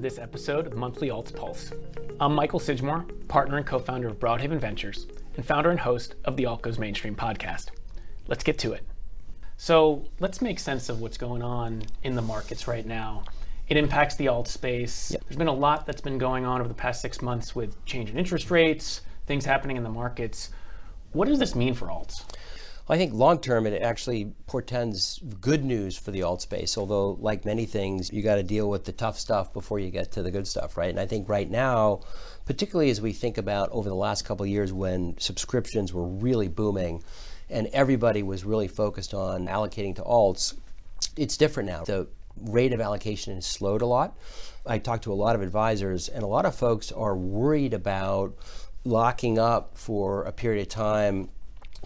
to 0.00 0.08
this 0.08 0.18
episode 0.18 0.66
of 0.66 0.74
Monthly 0.74 1.08
Alts 1.08 1.34
Pulse. 1.34 1.72
I'm 2.20 2.34
Michael 2.34 2.58
Sidgmore, 2.58 3.04
partner 3.28 3.58
and 3.58 3.66
co 3.66 3.78
founder 3.78 4.08
of 4.08 4.18
Broadhaven 4.18 4.58
Ventures, 4.58 5.06
and 5.36 5.44
founder 5.44 5.70
and 5.70 5.78
host 5.78 6.14
of 6.24 6.38
the 6.38 6.46
Alt 6.46 6.62
Goes 6.62 6.78
Mainstream 6.78 7.14
podcast. 7.14 7.66
Let's 8.26 8.42
get 8.42 8.58
to 8.60 8.72
it. 8.72 8.82
So, 9.58 10.06
let's 10.18 10.40
make 10.40 10.58
sense 10.58 10.88
of 10.88 11.02
what's 11.02 11.18
going 11.18 11.42
on 11.42 11.82
in 12.02 12.14
the 12.14 12.22
markets 12.22 12.66
right 12.66 12.86
now. 12.86 13.24
It 13.68 13.76
impacts 13.76 14.16
the 14.16 14.28
alt 14.28 14.48
space. 14.48 15.10
Yep. 15.10 15.24
There's 15.28 15.36
been 15.36 15.48
a 15.48 15.52
lot 15.52 15.84
that's 15.84 16.00
been 16.00 16.16
going 16.16 16.46
on 16.46 16.60
over 16.60 16.68
the 16.68 16.74
past 16.74 17.02
six 17.02 17.20
months 17.20 17.54
with 17.54 17.84
change 17.84 18.08
in 18.08 18.16
interest 18.16 18.50
rates, 18.50 19.02
things 19.26 19.44
happening 19.44 19.76
in 19.76 19.82
the 19.82 19.90
markets. 19.90 20.48
What 21.12 21.28
does 21.28 21.38
this 21.38 21.54
mean 21.54 21.74
for 21.74 21.88
alts? 21.88 22.24
I 22.90 22.98
think 22.98 23.14
long 23.14 23.38
term 23.38 23.68
it 23.68 23.80
actually 23.82 24.32
portends 24.46 25.20
good 25.40 25.64
news 25.64 25.96
for 25.96 26.10
the 26.10 26.24
alt 26.24 26.42
space. 26.42 26.76
Although, 26.76 27.12
like 27.20 27.44
many 27.44 27.64
things, 27.64 28.12
you 28.12 28.20
got 28.20 28.34
to 28.34 28.42
deal 28.42 28.68
with 28.68 28.84
the 28.84 28.90
tough 28.90 29.16
stuff 29.16 29.52
before 29.52 29.78
you 29.78 29.90
get 29.90 30.10
to 30.12 30.22
the 30.22 30.30
good 30.32 30.48
stuff, 30.48 30.76
right? 30.76 30.90
And 30.90 30.98
I 30.98 31.06
think 31.06 31.28
right 31.28 31.48
now, 31.48 32.00
particularly 32.46 32.90
as 32.90 33.00
we 33.00 33.12
think 33.12 33.38
about 33.38 33.70
over 33.70 33.88
the 33.88 33.94
last 33.94 34.24
couple 34.24 34.42
of 34.42 34.50
years 34.50 34.72
when 34.72 35.16
subscriptions 35.18 35.92
were 35.92 36.04
really 36.04 36.48
booming 36.48 37.04
and 37.48 37.68
everybody 37.68 38.24
was 38.24 38.44
really 38.44 38.68
focused 38.68 39.14
on 39.14 39.46
allocating 39.46 39.94
to 39.94 40.02
alts, 40.02 40.54
it's 41.16 41.36
different 41.36 41.68
now. 41.68 41.84
The 41.84 42.08
rate 42.42 42.72
of 42.72 42.80
allocation 42.80 43.36
has 43.36 43.46
slowed 43.46 43.82
a 43.82 43.86
lot. 43.86 44.18
I 44.66 44.78
talked 44.78 45.04
to 45.04 45.12
a 45.12 45.14
lot 45.14 45.36
of 45.36 45.42
advisors, 45.42 46.08
and 46.08 46.24
a 46.24 46.26
lot 46.26 46.44
of 46.44 46.56
folks 46.56 46.90
are 46.90 47.16
worried 47.16 47.72
about 47.72 48.34
locking 48.84 49.38
up 49.38 49.76
for 49.76 50.24
a 50.24 50.32
period 50.32 50.62
of 50.62 50.68
time 50.68 51.28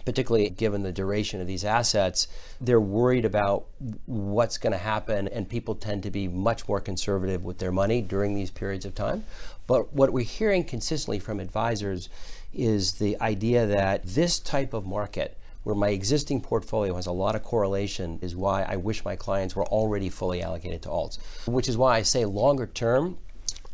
particularly 0.03 0.49
given 0.49 0.83
the 0.83 0.91
duration 0.91 1.39
of 1.39 1.47
these 1.47 1.63
assets, 1.63 2.27
they're 2.59 2.81
worried 2.81 3.25
about 3.25 3.65
what's 4.05 4.57
going 4.57 4.73
to 4.73 4.77
happen, 4.77 5.27
and 5.27 5.47
people 5.47 5.75
tend 5.75 6.03
to 6.03 6.11
be 6.11 6.27
much 6.27 6.67
more 6.67 6.81
conservative 6.81 7.45
with 7.45 7.59
their 7.59 7.71
money 7.71 8.01
during 8.01 8.35
these 8.35 8.51
periods 8.51 8.85
of 8.85 8.93
time. 8.93 9.23
But 9.67 9.93
what 9.93 10.11
we're 10.11 10.25
hearing 10.25 10.63
consistently 10.63 11.19
from 11.19 11.39
advisors 11.39 12.09
is 12.53 12.93
the 12.93 13.19
idea 13.19 13.65
that 13.65 14.05
this 14.05 14.39
type 14.39 14.73
of 14.73 14.85
market, 14.85 15.37
where 15.63 15.75
my 15.75 15.89
existing 15.89 16.41
portfolio 16.41 16.95
has 16.95 17.07
a 17.07 17.11
lot 17.11 17.35
of 17.35 17.43
correlation, 17.43 18.19
is 18.21 18.35
why 18.35 18.63
I 18.63 18.75
wish 18.75 19.03
my 19.03 19.15
clients 19.15 19.55
were 19.55 19.65
already 19.65 20.09
fully 20.09 20.41
allocated 20.43 20.83
to 20.83 20.89
alts. 20.89 21.17
Which 21.47 21.67
is 21.67 21.77
why 21.77 21.97
I 21.97 22.01
say 22.03 22.25
longer 22.25 22.67
term, 22.67 23.17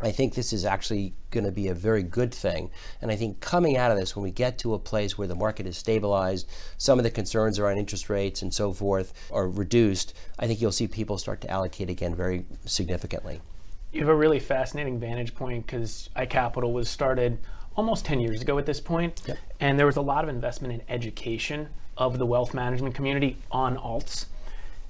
I 0.03 0.11
think 0.11 0.33
this 0.33 0.51
is 0.53 0.65
actually 0.65 1.13
going 1.29 1.43
to 1.43 1.51
be 1.51 1.67
a 1.67 1.73
very 1.73 2.03
good 2.03 2.33
thing. 2.33 2.71
And 3.01 3.11
I 3.11 3.15
think 3.15 3.39
coming 3.39 3.77
out 3.77 3.91
of 3.91 3.97
this, 3.97 4.15
when 4.15 4.23
we 4.23 4.31
get 4.31 4.57
to 4.59 4.73
a 4.73 4.79
place 4.79 5.17
where 5.17 5.27
the 5.27 5.35
market 5.35 5.67
is 5.67 5.77
stabilized, 5.77 6.49
some 6.77 6.99
of 6.99 7.03
the 7.03 7.11
concerns 7.11 7.59
around 7.59 7.77
interest 7.77 8.09
rates 8.09 8.41
and 8.41 8.53
so 8.53 8.73
forth 8.73 9.13
are 9.31 9.47
reduced, 9.47 10.13
I 10.39 10.47
think 10.47 10.61
you'll 10.61 10.71
see 10.71 10.87
people 10.87 11.17
start 11.17 11.41
to 11.41 11.49
allocate 11.49 11.89
again 11.89 12.15
very 12.15 12.45
significantly. 12.65 13.41
You 13.91 13.99
have 14.01 14.09
a 14.09 14.15
really 14.15 14.39
fascinating 14.39 14.99
vantage 14.99 15.35
point 15.35 15.65
because 15.65 16.09
iCapital 16.15 16.71
was 16.71 16.89
started 16.89 17.37
almost 17.75 18.05
10 18.05 18.19
years 18.19 18.41
ago 18.41 18.57
at 18.57 18.65
this 18.65 18.79
point, 18.79 19.21
Yep. 19.27 19.37
and 19.59 19.79
there 19.79 19.85
was 19.85 19.97
a 19.97 20.01
lot 20.01 20.23
of 20.23 20.29
investment 20.29 20.73
in 20.73 20.81
education 20.89 21.69
of 21.97 22.17
the 22.17 22.25
wealth 22.25 22.53
management 22.53 22.95
community 22.95 23.37
on 23.51 23.77
alts. 23.77 24.25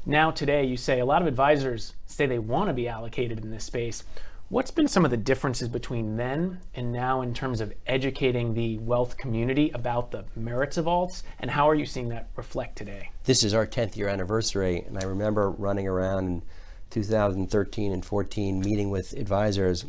Now, 0.06 0.32
today, 0.32 0.64
you 0.66 0.78
say 0.78 1.00
a 1.00 1.06
lot 1.06 1.22
of 1.22 1.28
advisors 1.28 1.94
say 2.08 2.26
they 2.26 2.40
want 2.40 2.70
to 2.70 2.74
be 2.74 2.88
allocated 2.88 3.44
in 3.44 3.52
this 3.52 3.66
space. 3.66 4.04
What's 4.52 4.70
been 4.70 4.90
some 4.90 5.06
of 5.06 5.12
the 5.12 5.16
differences 5.16 5.70
between 5.70 6.18
then 6.18 6.60
and 6.76 6.92
now 6.92 7.22
in 7.22 7.34
terms 7.34 7.62
of 7.62 7.72
educating 7.88 8.54
the 8.54 8.80
wealth 8.80 9.16
community 9.16 9.72
about 9.74 10.12
the 10.12 10.26
merits 10.36 10.76
of 10.76 10.88
alts, 10.88 11.24
and 11.40 11.50
how 11.50 11.70
are 11.70 11.74
you 11.74 11.86
seeing 11.86 12.10
that 12.10 12.28
reflect 12.36 12.78
today? 12.78 13.12
This 13.24 13.46
is 13.46 13.54
our 13.54 13.66
10th 13.66 13.96
year 13.96 14.10
anniversary, 14.10 14.84
and 14.86 14.98
I 14.98 15.06
remember 15.06 15.52
running 15.52 15.88
around 15.88 16.28
in 16.28 16.42
2013 16.90 17.94
and 17.94 18.04
14 18.04 18.60
meeting 18.60 18.90
with 18.90 19.14
advisors, 19.14 19.86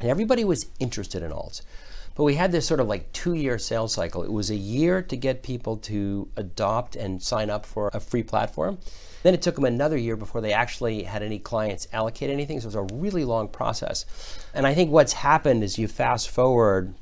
and 0.00 0.10
everybody 0.10 0.42
was 0.42 0.66
interested 0.80 1.22
in 1.22 1.30
alts. 1.30 1.62
But 2.14 2.24
we 2.24 2.34
had 2.34 2.52
this 2.52 2.66
sort 2.66 2.80
of 2.80 2.88
like 2.88 3.12
two 3.12 3.34
year 3.34 3.58
sales 3.58 3.94
cycle. 3.94 4.22
It 4.22 4.32
was 4.32 4.50
a 4.50 4.56
year 4.56 5.02
to 5.02 5.16
get 5.16 5.42
people 5.42 5.76
to 5.78 6.28
adopt 6.36 6.96
and 6.96 7.22
sign 7.22 7.50
up 7.50 7.64
for 7.64 7.90
a 7.92 8.00
free 8.00 8.22
platform. 8.22 8.78
Then 9.22 9.34
it 9.34 9.42
took 9.42 9.54
them 9.54 9.64
another 9.64 9.96
year 9.96 10.16
before 10.16 10.40
they 10.40 10.52
actually 10.52 11.04
had 11.04 11.22
any 11.22 11.38
clients 11.38 11.86
allocate 11.92 12.28
anything. 12.28 12.60
So 12.60 12.64
it 12.64 12.74
was 12.74 12.92
a 12.92 12.94
really 12.94 13.24
long 13.24 13.48
process. 13.48 14.04
And 14.52 14.66
I 14.66 14.74
think 14.74 14.90
what's 14.90 15.12
happened 15.12 15.62
is 15.62 15.78
you 15.78 15.88
fast 15.88 16.28
forward 16.28 16.94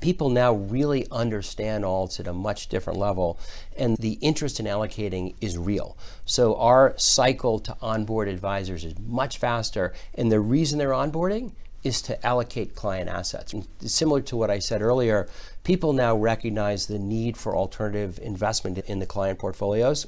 people 0.00 0.28
now 0.28 0.52
really 0.52 1.06
understand 1.10 1.84
alts 1.84 2.20
at 2.20 2.26
a 2.26 2.32
much 2.32 2.68
different 2.68 2.98
level 2.98 3.38
and 3.78 3.96
the 3.96 4.12
interest 4.20 4.60
in 4.60 4.66
allocating 4.66 5.34
is 5.40 5.56
real 5.56 5.96
so 6.24 6.54
our 6.56 6.92
cycle 6.98 7.58
to 7.58 7.74
onboard 7.80 8.28
advisors 8.28 8.84
is 8.84 8.94
much 8.98 9.38
faster 9.38 9.94
and 10.14 10.30
the 10.30 10.38
reason 10.38 10.78
they're 10.78 10.90
onboarding 10.90 11.50
is 11.86 12.02
to 12.02 12.26
allocate 12.26 12.74
client 12.74 13.08
assets. 13.08 13.52
And 13.52 13.66
similar 13.80 14.20
to 14.22 14.36
what 14.36 14.50
I 14.50 14.58
said 14.58 14.82
earlier, 14.82 15.28
people 15.62 15.92
now 15.92 16.16
recognize 16.16 16.86
the 16.86 16.98
need 16.98 17.36
for 17.36 17.56
alternative 17.56 18.18
investment 18.20 18.78
in 18.78 18.98
the 18.98 19.06
client 19.06 19.38
portfolios. 19.38 20.06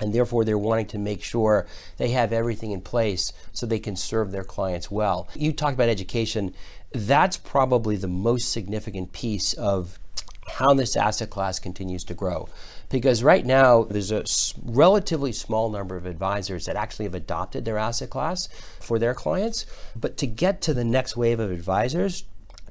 And 0.00 0.12
therefore, 0.12 0.44
they're 0.44 0.58
wanting 0.58 0.86
to 0.86 0.98
make 0.98 1.22
sure 1.22 1.66
they 1.96 2.10
have 2.10 2.32
everything 2.32 2.72
in 2.72 2.80
place 2.80 3.32
so 3.52 3.66
they 3.66 3.78
can 3.78 3.94
serve 3.94 4.32
their 4.32 4.42
clients 4.42 4.90
well. 4.90 5.28
You 5.34 5.52
talked 5.52 5.74
about 5.74 5.88
education. 5.88 6.54
That's 6.92 7.36
probably 7.36 7.96
the 7.96 8.08
most 8.08 8.50
significant 8.50 9.12
piece 9.12 9.52
of 9.54 10.00
how 10.48 10.74
this 10.74 10.96
asset 10.96 11.30
class 11.30 11.60
continues 11.60 12.02
to 12.04 12.14
grow. 12.14 12.48
Because 12.92 13.22
right 13.22 13.44
now, 13.44 13.84
there's 13.84 14.12
a 14.12 14.22
relatively 14.62 15.32
small 15.32 15.70
number 15.70 15.96
of 15.96 16.04
advisors 16.04 16.66
that 16.66 16.76
actually 16.76 17.06
have 17.06 17.14
adopted 17.14 17.64
their 17.64 17.78
asset 17.78 18.10
class 18.10 18.48
for 18.80 18.98
their 18.98 19.14
clients. 19.14 19.64
But 19.96 20.18
to 20.18 20.26
get 20.26 20.60
to 20.62 20.74
the 20.74 20.84
next 20.84 21.16
wave 21.16 21.40
of 21.40 21.50
advisors, 21.50 22.24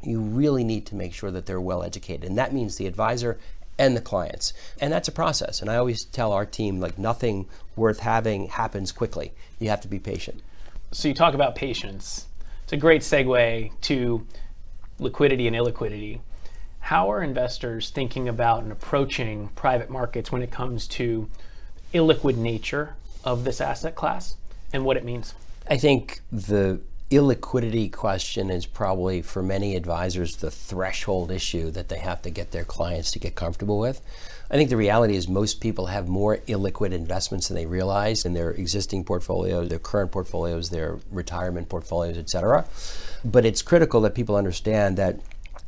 you 0.03 0.21
really 0.21 0.63
need 0.63 0.85
to 0.85 0.95
make 0.95 1.15
sure 1.15 1.31
that 1.31 1.47
they're 1.47 1.59
well 1.59 1.81
educated. 1.81 2.29
And 2.29 2.37
that 2.37 2.53
means 2.53 2.75
the 2.75 2.85
advisor 2.85 3.39
and 3.79 3.97
the 3.97 4.01
clients. 4.01 4.53
And 4.79 4.93
that's 4.93 5.07
a 5.07 5.11
process. 5.11 5.59
And 5.59 5.71
I 5.71 5.77
always 5.77 6.05
tell 6.05 6.31
our 6.33 6.45
team 6.45 6.79
like 6.79 6.99
nothing 6.99 7.49
worth 7.75 8.01
having 8.01 8.47
happens 8.47 8.91
quickly. 8.91 9.33
You 9.57 9.69
have 9.69 9.81
to 9.81 9.87
be 9.87 9.97
patient. 9.97 10.43
So 10.91 11.07
you 11.07 11.15
talk 11.15 11.33
about 11.33 11.55
patience. 11.55 12.27
It's 12.63 12.73
a 12.73 12.77
great 12.77 13.01
segue 13.01 13.71
to 13.81 14.27
liquidity 14.99 15.47
and 15.47 15.55
illiquidity. 15.55 16.19
How 16.81 17.11
are 17.11 17.23
investors 17.23 17.89
thinking 17.89 18.27
about 18.27 18.63
and 18.63 18.71
approaching 18.71 19.49
private 19.55 19.89
markets 19.89 20.31
when 20.31 20.41
it 20.41 20.51
comes 20.51 20.87
to 20.89 21.29
illiquid 21.93 22.35
nature 22.35 22.95
of 23.23 23.43
this 23.43 23.61
asset 23.61 23.95
class 23.95 24.35
and 24.73 24.83
what 24.83 24.97
it 24.97 25.05
means? 25.05 25.33
I 25.69 25.77
think 25.77 26.21
the 26.31 26.81
illiquidity 27.09 27.91
question 27.91 28.49
is 28.49 28.65
probably 28.65 29.21
for 29.21 29.43
many 29.43 29.75
advisors 29.75 30.37
the 30.37 30.49
threshold 30.49 31.29
issue 31.29 31.69
that 31.71 31.89
they 31.89 31.99
have 31.99 32.21
to 32.21 32.29
get 32.29 32.51
their 32.51 32.63
clients 32.63 33.11
to 33.11 33.19
get 33.19 33.35
comfortable 33.35 33.79
with. 33.79 34.01
I 34.49 34.55
think 34.55 34.69
the 34.69 34.77
reality 34.77 35.15
is 35.15 35.27
most 35.27 35.61
people 35.61 35.85
have 35.87 36.07
more 36.07 36.37
illiquid 36.47 36.93
investments 36.93 37.47
than 37.47 37.55
they 37.55 37.65
realize 37.65 38.25
in 38.25 38.33
their 38.33 38.51
existing 38.51 39.03
portfolios, 39.03 39.69
their 39.69 39.79
current 39.79 40.11
portfolios, 40.11 40.69
their 40.69 40.99
retirement 41.11 41.69
portfolios, 41.69 42.17
et 42.17 42.29
cetera. 42.29 42.65
But 43.23 43.45
it's 43.45 43.61
critical 43.61 44.01
that 44.01 44.15
people 44.15 44.35
understand 44.35 44.97
that 44.97 45.19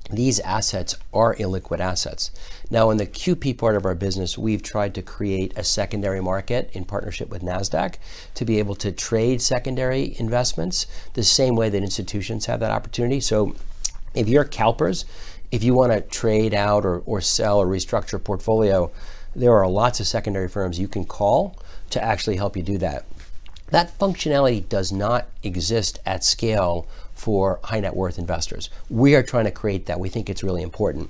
these 0.10 0.40
assets 0.42 0.96
are 1.14 1.36
illiquid 1.36 1.80
assets. 1.80 2.32
Now, 2.70 2.90
in 2.90 2.98
the 2.98 3.08
QP 3.08 3.58
part 3.58 3.76
of 3.76 3.86
our 3.86 3.96
business, 3.96 4.38
we've 4.38 4.62
tried 4.62 4.94
to 4.96 5.02
create 5.02 5.54
a 5.58 5.64
secondary 5.64 6.22
market 6.22 6.70
in 6.74 6.86
partnership 6.86 7.30
with 7.30 7.42
NASDAQ 7.42 7.96
to 8.36 8.46
be 8.46 8.60
able 8.60 8.76
to 8.76 8.92
trade 8.92 9.42
secondary 9.42 10.16
investments 10.20 10.88
the 11.14 11.24
same 11.24 11.56
way 11.56 11.70
that 11.70 11.84
institutions 11.84 12.48
have 12.48 12.60
that 12.60 12.72
opportunity. 12.72 13.20
So, 13.20 13.56
if 14.14 14.28
you're 14.28 14.46
CalPERS, 14.46 15.06
if 15.52 15.64
you 15.64 15.74
want 15.74 15.92
to 15.92 16.02
trade 16.02 16.54
out 16.54 16.86
or, 16.86 17.02
or 17.06 17.22
sell 17.22 17.60
or 17.60 17.68
restructure 17.68 18.16
a 18.16 18.20
portfolio, 18.20 18.92
there 19.36 19.54
are 19.54 19.68
lots 19.68 20.00
of 20.00 20.08
secondary 20.08 20.50
firms 20.50 20.80
you 20.80 20.88
can 20.88 21.06
call 21.06 21.58
to 21.92 22.04
actually 22.04 22.36
help 22.36 22.58
you 22.58 22.64
do 22.64 22.78
that. 22.80 23.06
That 23.70 23.98
functionality 23.98 24.68
does 24.68 24.92
not 24.92 25.30
exist 25.42 26.00
at 26.06 26.24
scale 26.24 26.88
for 27.24 27.62
high 27.64 27.80
net 27.80 27.96
worth 27.96 28.20
investors. 28.20 28.70
We 28.90 29.16
are 29.16 29.24
trying 29.24 29.46
to 29.46 29.52
create 29.52 29.86
that. 29.86 29.98
We 29.98 30.10
think 30.10 30.30
it's 30.30 30.44
really 30.44 30.62
important. 30.62 31.10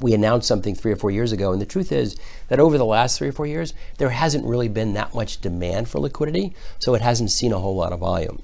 We 0.00 0.12
announced 0.12 0.48
something 0.48 0.74
three 0.74 0.90
or 0.90 0.96
four 0.96 1.12
years 1.12 1.30
ago, 1.30 1.52
and 1.52 1.62
the 1.62 1.66
truth 1.66 1.92
is 1.92 2.16
that 2.48 2.58
over 2.58 2.76
the 2.76 2.84
last 2.84 3.16
three 3.16 3.28
or 3.28 3.32
four 3.32 3.46
years, 3.46 3.72
there 3.98 4.10
hasn't 4.10 4.44
really 4.44 4.66
been 4.66 4.94
that 4.94 5.14
much 5.14 5.40
demand 5.40 5.88
for 5.88 6.00
liquidity, 6.00 6.56
so 6.80 6.96
it 6.96 7.00
hasn't 7.00 7.30
seen 7.30 7.52
a 7.52 7.60
whole 7.60 7.76
lot 7.76 7.92
of 7.92 8.00
volume. 8.00 8.42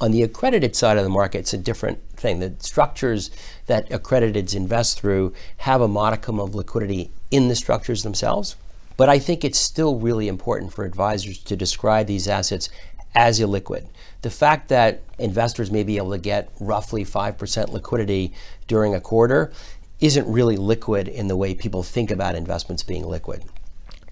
On 0.00 0.10
the 0.10 0.22
accredited 0.22 0.74
side 0.74 0.96
of 0.96 1.04
the 1.04 1.10
market, 1.10 1.40
it's 1.40 1.52
a 1.52 1.58
different 1.58 1.98
thing. 2.16 2.40
The 2.40 2.54
structures 2.60 3.30
that 3.66 3.90
accrediteds 3.90 4.56
invest 4.56 4.98
through 4.98 5.34
have 5.58 5.82
a 5.82 5.88
modicum 5.88 6.40
of 6.40 6.54
liquidity 6.54 7.10
in 7.30 7.48
the 7.48 7.56
structures 7.56 8.04
themselves. 8.04 8.56
But 8.96 9.10
I 9.10 9.18
think 9.18 9.44
it's 9.44 9.58
still 9.58 9.98
really 9.98 10.28
important 10.28 10.72
for 10.72 10.86
advisors 10.86 11.38
to 11.44 11.56
describe 11.56 12.06
these 12.06 12.26
assets 12.26 12.70
as 13.14 13.40
illiquid. 13.40 13.86
The 14.22 14.30
fact 14.30 14.68
that 14.68 15.02
investors 15.18 15.70
may 15.70 15.82
be 15.82 15.96
able 15.96 16.10
to 16.10 16.18
get 16.18 16.50
roughly 16.60 17.04
5% 17.04 17.68
liquidity 17.68 18.32
during 18.66 18.94
a 18.94 19.00
quarter 19.00 19.52
isn't 20.00 20.30
really 20.30 20.56
liquid 20.56 21.08
in 21.08 21.28
the 21.28 21.36
way 21.36 21.54
people 21.54 21.82
think 21.82 22.10
about 22.10 22.34
investments 22.34 22.82
being 22.82 23.04
liquid. 23.04 23.44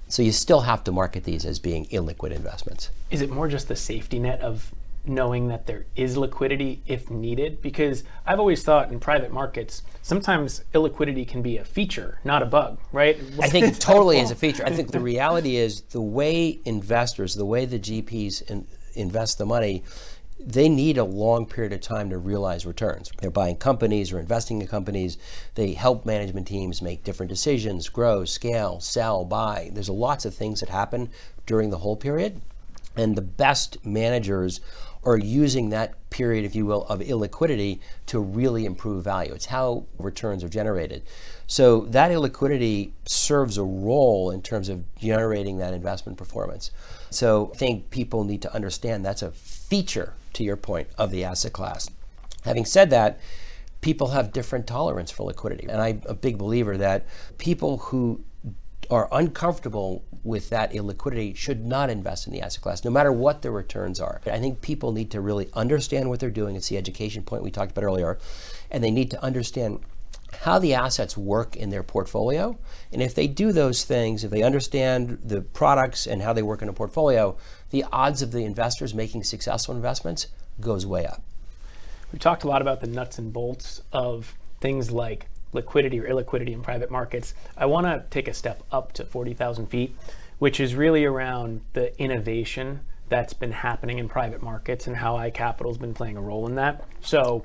So 0.08 0.22
you 0.22 0.32
still 0.32 0.60
have 0.60 0.84
to 0.84 0.92
market 0.92 1.24
these 1.24 1.44
as 1.44 1.58
being 1.58 1.86
illiquid 1.86 2.30
investments. 2.30 2.90
Is 3.10 3.22
it 3.22 3.30
more 3.30 3.48
just 3.48 3.68
the 3.68 3.76
safety 3.76 4.18
net 4.18 4.40
of 4.40 4.72
knowing 5.04 5.48
that 5.48 5.66
there 5.66 5.86
is 5.96 6.16
liquidity 6.16 6.82
if 6.86 7.10
needed? 7.10 7.60
Because 7.62 8.04
I've 8.24 8.38
always 8.38 8.62
thought 8.62 8.90
in 8.90 9.00
private 9.00 9.32
markets, 9.32 9.82
sometimes 10.02 10.62
illiquidity 10.74 11.26
can 11.26 11.42
be 11.42 11.58
a 11.58 11.64
feature, 11.64 12.20
not 12.24 12.42
a 12.42 12.46
bug, 12.46 12.78
right? 12.92 13.18
I 13.40 13.48
think 13.48 13.66
it 13.66 13.80
totally 13.80 14.18
is 14.18 14.30
a 14.30 14.34
feature. 14.44 14.64
I 14.64 14.70
think 14.70 14.92
the 14.92 15.00
reality 15.00 15.56
is 15.56 15.82
the 15.82 16.00
way 16.00 16.60
investors, 16.64 17.34
the 17.34 17.46
way 17.46 17.64
the 17.64 17.78
GPs 17.78 18.48
in, 18.48 18.66
invest 18.96 19.38
the 19.38 19.46
money, 19.46 19.82
they 20.38 20.68
need 20.68 20.98
a 20.98 21.04
long 21.04 21.46
period 21.46 21.72
of 21.72 21.80
time 21.80 22.10
to 22.10 22.18
realize 22.18 22.66
returns. 22.66 23.10
They're 23.20 23.30
buying 23.30 23.56
companies 23.56 24.12
or 24.12 24.18
investing 24.18 24.60
in 24.60 24.68
companies. 24.68 25.16
They 25.54 25.72
help 25.72 26.04
management 26.04 26.46
teams 26.46 26.82
make 26.82 27.04
different 27.04 27.30
decisions, 27.30 27.88
grow, 27.88 28.24
scale, 28.24 28.80
sell, 28.80 29.24
buy. 29.24 29.70
There's 29.72 29.88
lots 29.88 30.24
of 30.24 30.34
things 30.34 30.60
that 30.60 30.68
happen 30.68 31.10
during 31.46 31.70
the 31.70 31.78
whole 31.78 31.96
period. 31.96 32.42
And 32.96 33.16
the 33.16 33.22
best 33.22 33.84
managers 33.84 34.60
are 35.04 35.16
using 35.16 35.70
that 35.70 35.94
period, 36.10 36.44
if 36.44 36.54
you 36.54 36.66
will, 36.66 36.84
of 36.86 37.00
illiquidity 37.00 37.78
to 38.06 38.18
really 38.18 38.64
improve 38.64 39.04
value. 39.04 39.32
It's 39.32 39.46
how 39.46 39.86
returns 39.98 40.42
are 40.42 40.48
generated. 40.48 41.02
So 41.46 41.82
that 41.86 42.10
illiquidity 42.10 42.90
serves 43.04 43.56
a 43.56 43.62
role 43.62 44.30
in 44.30 44.42
terms 44.42 44.68
of 44.68 44.82
generating 44.96 45.58
that 45.58 45.74
investment 45.74 46.18
performance. 46.18 46.72
So 47.10 47.50
I 47.54 47.56
think 47.56 47.90
people 47.90 48.24
need 48.24 48.42
to 48.42 48.54
understand 48.54 49.04
that's 49.04 49.22
a 49.22 49.30
feature, 49.30 50.14
to 50.34 50.44
your 50.44 50.56
point, 50.56 50.88
of 50.98 51.10
the 51.10 51.24
asset 51.24 51.52
class. 51.52 51.90
Having 52.44 52.64
said 52.66 52.90
that, 52.90 53.18
people 53.80 54.08
have 54.08 54.32
different 54.32 54.66
tolerance 54.66 55.10
for 55.10 55.24
liquidity. 55.24 55.68
And 55.68 55.80
I'm 55.80 56.02
a 56.06 56.14
big 56.14 56.38
believer 56.38 56.76
that 56.76 57.06
people 57.38 57.78
who 57.78 58.24
are 58.90 59.08
uncomfortable 59.10 60.04
with 60.22 60.48
that 60.50 60.72
illiquidity 60.72 61.34
should 61.36 61.64
not 61.64 61.90
invest 61.90 62.26
in 62.26 62.32
the 62.32 62.40
asset 62.40 62.62
class, 62.62 62.84
no 62.84 62.90
matter 62.90 63.10
what 63.10 63.42
the 63.42 63.50
returns 63.50 63.98
are. 64.00 64.20
I 64.26 64.38
think 64.38 64.60
people 64.60 64.92
need 64.92 65.10
to 65.12 65.20
really 65.20 65.48
understand 65.54 66.08
what 66.08 66.20
they're 66.20 66.30
doing. 66.30 66.56
It's 66.56 66.68
the 66.68 66.76
education 66.76 67.22
point 67.22 67.42
we 67.42 67.50
talked 67.50 67.72
about 67.72 67.84
earlier. 67.84 68.18
And 68.70 68.82
they 68.82 68.90
need 68.90 69.10
to 69.10 69.22
understand 69.22 69.80
how 70.42 70.58
the 70.58 70.74
assets 70.74 71.16
work 71.16 71.56
in 71.56 71.70
their 71.70 71.82
portfolio. 71.82 72.58
And 72.92 73.02
if 73.02 73.14
they 73.14 73.26
do 73.26 73.52
those 73.52 73.84
things, 73.84 74.24
if 74.24 74.30
they 74.30 74.42
understand 74.42 75.18
the 75.24 75.40
products 75.40 76.06
and 76.06 76.22
how 76.22 76.32
they 76.32 76.42
work 76.42 76.62
in 76.62 76.68
a 76.68 76.72
portfolio, 76.72 77.36
the 77.70 77.84
odds 77.92 78.22
of 78.22 78.32
the 78.32 78.44
investors 78.44 78.94
making 78.94 79.24
successful 79.24 79.74
investments 79.74 80.28
goes 80.60 80.86
way 80.86 81.06
up. 81.06 81.22
We 82.12 82.18
talked 82.18 82.44
a 82.44 82.48
lot 82.48 82.62
about 82.62 82.80
the 82.80 82.86
nuts 82.86 83.18
and 83.18 83.32
bolts 83.32 83.82
of 83.92 84.34
things 84.60 84.90
like 84.90 85.26
liquidity 85.52 86.00
or 86.00 86.08
illiquidity 86.08 86.52
in 86.52 86.62
private 86.62 86.90
markets. 86.90 87.34
I 87.56 87.66
want 87.66 87.86
to 87.86 88.04
take 88.10 88.28
a 88.28 88.34
step 88.34 88.62
up 88.70 88.92
to 88.94 89.04
40,000 89.04 89.66
feet, 89.66 89.96
which 90.38 90.60
is 90.60 90.74
really 90.74 91.04
around 91.04 91.62
the 91.72 91.98
innovation 92.00 92.80
that's 93.08 93.32
been 93.32 93.52
happening 93.52 93.98
in 93.98 94.08
private 94.08 94.42
markets 94.42 94.86
and 94.86 94.96
how 94.96 95.16
iCapital's 95.16 95.78
been 95.78 95.94
playing 95.94 96.16
a 96.16 96.20
role 96.20 96.46
in 96.46 96.56
that. 96.56 96.84
So 97.00 97.44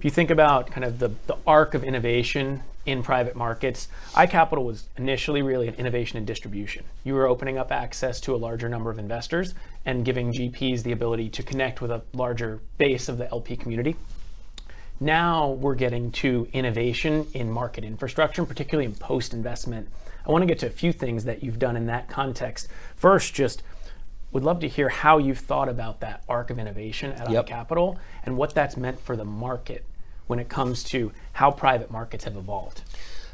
if 0.00 0.04
you 0.06 0.10
think 0.10 0.30
about 0.30 0.70
kind 0.70 0.82
of 0.82 0.98
the, 0.98 1.10
the 1.26 1.36
arc 1.46 1.74
of 1.74 1.84
innovation 1.84 2.62
in 2.86 3.02
private 3.02 3.36
markets, 3.36 3.86
iCapital 4.14 4.64
was 4.64 4.84
initially 4.96 5.42
really 5.42 5.68
an 5.68 5.74
innovation 5.74 6.16
in 6.16 6.24
distribution. 6.24 6.84
You 7.04 7.12
were 7.12 7.26
opening 7.26 7.58
up 7.58 7.70
access 7.70 8.18
to 8.22 8.34
a 8.34 8.38
larger 8.38 8.66
number 8.70 8.90
of 8.90 8.98
investors 8.98 9.52
and 9.84 10.02
giving 10.02 10.32
GPs 10.32 10.84
the 10.84 10.92
ability 10.92 11.28
to 11.28 11.42
connect 11.42 11.82
with 11.82 11.90
a 11.90 12.00
larger 12.14 12.60
base 12.78 13.10
of 13.10 13.18
the 13.18 13.30
LP 13.30 13.58
community. 13.58 13.94
Now 15.00 15.50
we're 15.50 15.74
getting 15.74 16.12
to 16.12 16.48
innovation 16.54 17.26
in 17.34 17.50
market 17.50 17.84
infrastructure, 17.84 18.46
particularly 18.46 18.86
in 18.86 18.94
post 18.94 19.34
investment. 19.34 19.86
I 20.26 20.32
want 20.32 20.40
to 20.40 20.46
get 20.46 20.60
to 20.60 20.66
a 20.66 20.70
few 20.70 20.94
things 20.94 21.24
that 21.24 21.42
you've 21.44 21.58
done 21.58 21.76
in 21.76 21.84
that 21.88 22.08
context. 22.08 22.68
First, 22.96 23.34
just 23.34 23.62
would 24.32 24.44
love 24.44 24.60
to 24.60 24.68
hear 24.68 24.88
how 24.88 25.18
you've 25.18 25.40
thought 25.40 25.68
about 25.68 26.00
that 26.00 26.22
arc 26.26 26.48
of 26.48 26.58
innovation 26.58 27.12
at 27.12 27.30
yep. 27.30 27.46
iCapital 27.46 27.98
and 28.24 28.38
what 28.38 28.54
that's 28.54 28.78
meant 28.78 28.98
for 28.98 29.14
the 29.14 29.26
market 29.26 29.84
when 30.30 30.38
it 30.38 30.48
comes 30.48 30.84
to 30.84 31.10
how 31.32 31.50
private 31.50 31.90
markets 31.90 32.22
have 32.22 32.36
evolved? 32.36 32.82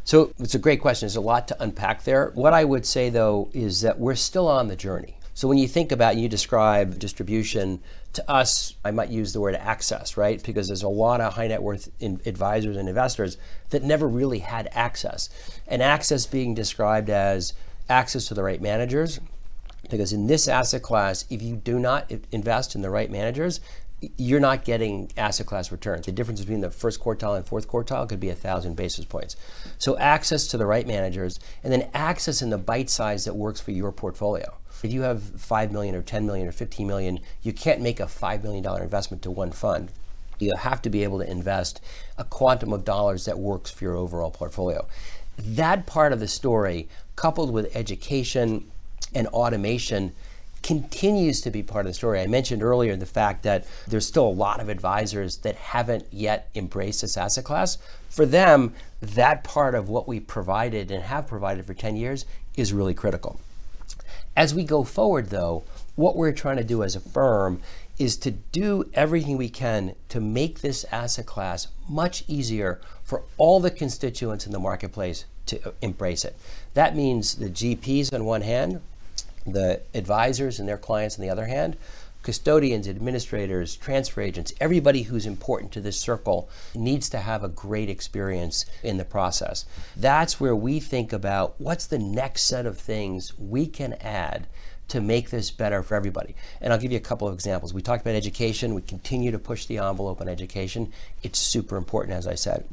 So 0.05 0.33
it's 0.39 0.55
a 0.55 0.59
great 0.59 0.81
question. 0.81 1.07
There's 1.07 1.17
a 1.17 1.21
lot 1.21 1.47
to 1.49 1.63
unpack 1.63 2.05
there. 2.05 2.31
What 2.35 2.55
I 2.55 2.65
would 2.65 2.87
say 2.87 3.11
though 3.11 3.51
is 3.53 3.83
that 3.83 3.99
we're 3.99 4.15
still 4.15 4.49
on 4.49 4.69
the 4.69 4.77
journey. 4.77 5.19
So 5.35 5.47
when 5.47 5.59
you 5.59 5.69
think 5.69 5.93
about 5.93 6.17
you 6.17 6.31
describe 6.31 6.99
distribution 6.99 7.81
to 8.15 8.31
us, 8.31 8.73
I 8.83 8.93
might 8.93 9.11
use 9.11 9.35
the 9.35 9.41
word 9.43 9.55
access, 9.55 10.17
right? 10.17 10.43
Because 10.43 10.69
there's 10.69 10.83
a 10.83 10.89
lot 10.89 11.21
of 11.21 11.35
high 11.35 11.49
net 11.49 11.63
worth 11.63 11.91
advisors 12.01 12.79
and 12.79 12.89
investors 12.89 13.37
that 13.69 13.83
never 13.83 14.09
really 14.09 14.39
had 14.39 14.71
access. 14.73 15.29
And 15.69 15.83
access 15.83 16.25
being 16.25 16.55
described 16.55 17.11
as 17.11 17.53
access 17.91 18.29
to 18.29 18.35
the 18.35 18.43
right 18.43 18.63
managers. 18.63 19.21
Because 19.91 20.15
in 20.15 20.27
this 20.27 20.49
asset 20.49 20.83
class, 20.83 21.27
if 21.29 21.43
you 21.43 21.57
do 21.57 21.79
not 21.79 22.11
invest 22.33 22.75
in 22.75 22.81
the 22.81 22.91
right 22.91 23.11
managers, 23.11 23.61
you're 24.17 24.41
not 24.41 24.65
getting 24.65 25.11
asset 25.17 25.47
class 25.47 25.73
returns. 25.73 26.07
The 26.07 26.13
difference 26.13 26.41
between 26.41 26.61
the 26.61 26.71
first 26.71 27.01
quartile 27.01 27.37
and 27.37 27.47
fourth 27.47 27.69
quartile 27.69 28.09
could 28.09 28.21
be 28.21 28.29
a 28.29 28.35
thousand 28.35 28.77
basis 28.77 29.05
points. 29.05 29.37
So 29.79 29.97
access 29.99 30.47
to 30.49 30.59
the 30.59 30.67
right 30.67 30.87
managers, 30.87 31.41
and 31.65 31.73
then 31.73 31.89
access 31.95 32.43
in 32.43 32.51
the 32.51 32.59
bite 32.59 32.91
size 32.91 33.25
that 33.25 33.35
works 33.35 33.61
for 33.61 33.71
your 33.71 33.93
portfolio. 33.93 34.55
If 34.83 34.93
you 34.93 35.03
have 35.03 35.23
five 35.23 35.73
million 35.73 35.95
or 35.95 36.03
10 36.03 36.27
million 36.27 36.47
or 36.47 36.53
15 36.53 36.87
million, 36.87 37.21
you 37.43 37.53
can't 37.53 37.81
make 37.81 37.99
a 37.99 38.07
five 38.07 38.43
million 38.43 38.63
dollar 38.63 38.83
investment 38.83 39.23
to 39.23 39.31
one 39.31 39.51
fund. 39.51 39.91
You 40.39 40.55
have 40.55 40.83
to 40.83 40.91
be 40.91 41.03
able 41.03 41.19
to 41.21 41.31
invest 41.31 41.81
a 42.19 42.25
quantum 42.25 42.75
of 42.75 42.85
dollars 42.85 43.25
that 43.25 43.39
works 43.39 43.71
for 43.71 43.85
your 43.85 43.97
overall 43.97 44.31
portfolio. 44.31 44.87
That 45.39 45.87
part 45.87 46.13
of 46.13 46.21
the 46.21 46.29
story, 46.29 46.89
coupled 47.15 47.51
with 47.51 47.75
education 47.75 48.71
and 49.15 49.27
automation, 49.29 50.13
continues 50.67 51.41
to 51.43 51.51
be 51.53 51.63
part 51.63 51.87
of 51.87 51.91
the 51.91 51.95
story. 51.95 52.21
I 52.21 52.27
mentioned 52.27 52.61
earlier 52.61 52.97
the 52.97 53.07
fact 53.07 53.45
that 53.45 53.65
there's 53.87 54.05
still 54.05 54.27
a 54.27 54.29
lot 54.29 54.59
of 54.59 54.69
advisors 54.69 55.37
that 55.39 55.55
haven't 55.55 56.07
yet 56.11 56.51
embraced 56.57 57.03
this 57.03 57.17
asset 57.17 57.45
class. 57.45 57.79
For 58.09 58.27
them, 58.27 58.75
that 59.01 59.45
part 59.45 59.77
of 59.77 59.89
what 59.89 60.09
we 60.09 60.19
provided 60.19 60.91
and 60.91 61.05
have 61.05 61.29
provided 61.29 61.67
for 61.67 61.75
10 61.75 61.95
years 61.95 62.25
is 62.57 62.73
really 62.73 62.95
critical. 62.95 63.39
As 64.37 64.57
we 64.57 64.65
go 64.65 64.83
forward, 64.83 65.31
though, 65.31 65.63
what 65.95 66.17
we're 66.17 66.33
trying 66.33 66.57
to 66.57 66.65
do 66.65 66.83
as 66.83 66.97
a 66.97 67.01
firm 67.01 67.62
is 67.97 68.17
to 68.17 68.33
do 68.33 68.91
everything 68.93 69.37
we 69.37 69.49
can 69.49 69.95
to 70.09 70.21
make 70.21 70.62
this 70.62 70.85
asset 70.91 71.27
class 71.27 71.69
much 71.89 72.25
easier 72.27 72.81
for 73.05 73.23
all 73.39 73.61
the 73.61 73.71
constituents 73.71 74.47
in 74.47 74.53
the 74.53 74.59
marketplace 74.59 75.27
to 75.47 75.73
embrace 75.81 76.25
it. 76.25 76.37
That 76.75 76.97
means 76.97 77.37
the 77.37 77.51
GPs 77.51 78.12
on 78.12 78.25
one 78.25 78.43
hand, 78.43 78.81
the 79.47 79.81
advisors 79.95 80.59
and 80.59 80.69
their 80.69 80.79
clients 80.79 81.19
on 81.19 81.23
the 81.23 81.31
other 81.31 81.47
hand, 81.47 81.76
custodians, 82.23 82.88
administrators, 82.88 83.76
transfer 83.76 84.21
agents, 84.21 84.53
everybody 84.61 85.03
who's 85.03 85.26
important 85.26 85.71
to 85.71 85.81
this 85.81 85.97
circle 85.97 86.49
needs 86.75 87.09
to 87.09 87.19
have 87.19 87.45
a 87.45 87.49
great 87.49 87.88
experience 87.88 88.67
in 88.83 88.97
the 88.97 89.05
process. 89.05 89.65
That's 89.97 90.41
where 90.41 90.57
we 90.57 90.81
think 90.81 91.12
about 91.12 91.55
what's 91.59 91.87
the 91.87 92.00
next 92.00 92.43
set 92.43 92.67
of 92.67 92.79
things 92.79 93.38
we 93.38 93.67
can 93.67 93.93
add 94.00 94.49
to 94.88 95.00
make 95.00 95.31
this 95.31 95.53
better 95.53 95.85
for 95.85 95.95
everybody. 95.95 96.35
And 96.61 96.73
I'll 96.73 96.79
give 96.81 96.91
you 96.91 96.99
a 96.99 97.00
couple 97.00 97.29
of 97.29 97.35
examples. 97.35 97.73
We 97.73 97.83
talked 97.83 98.03
about 98.03 98.17
education. 98.17 98.75
We 98.75 98.83
continue 98.83 99.31
to 99.31 99.38
push 99.38 99.67
the 99.67 99.79
envelope 99.79 100.21
on 100.21 100.29
education. 100.29 100.93
It's 101.23 101.38
super 101.38 101.76
important, 101.76 102.17
as 102.17 102.26
I 102.26 102.35
said. 102.35 102.65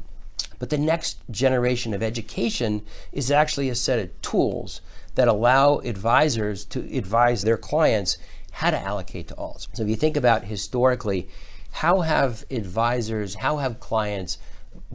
But 0.58 0.70
the 0.70 0.78
next 0.78 1.18
generation 1.30 1.94
of 1.94 2.02
education 2.02 2.82
is 3.12 3.30
actually 3.30 3.68
a 3.68 3.74
set 3.74 3.98
of 3.98 4.22
tools 4.22 4.80
that 5.14 5.28
allow 5.28 5.78
advisors 5.78 6.64
to 6.66 6.80
advise 6.96 7.42
their 7.42 7.56
clients 7.56 8.18
how 8.52 8.70
to 8.70 8.78
allocate 8.78 9.28
to 9.28 9.34
alts. 9.34 9.68
So 9.72 9.82
if 9.82 9.88
you 9.88 9.96
think 9.96 10.16
about 10.16 10.44
historically, 10.44 11.28
how 11.72 12.00
have 12.00 12.44
advisors, 12.50 13.34
how 13.34 13.56
have 13.56 13.80
clients 13.80 14.38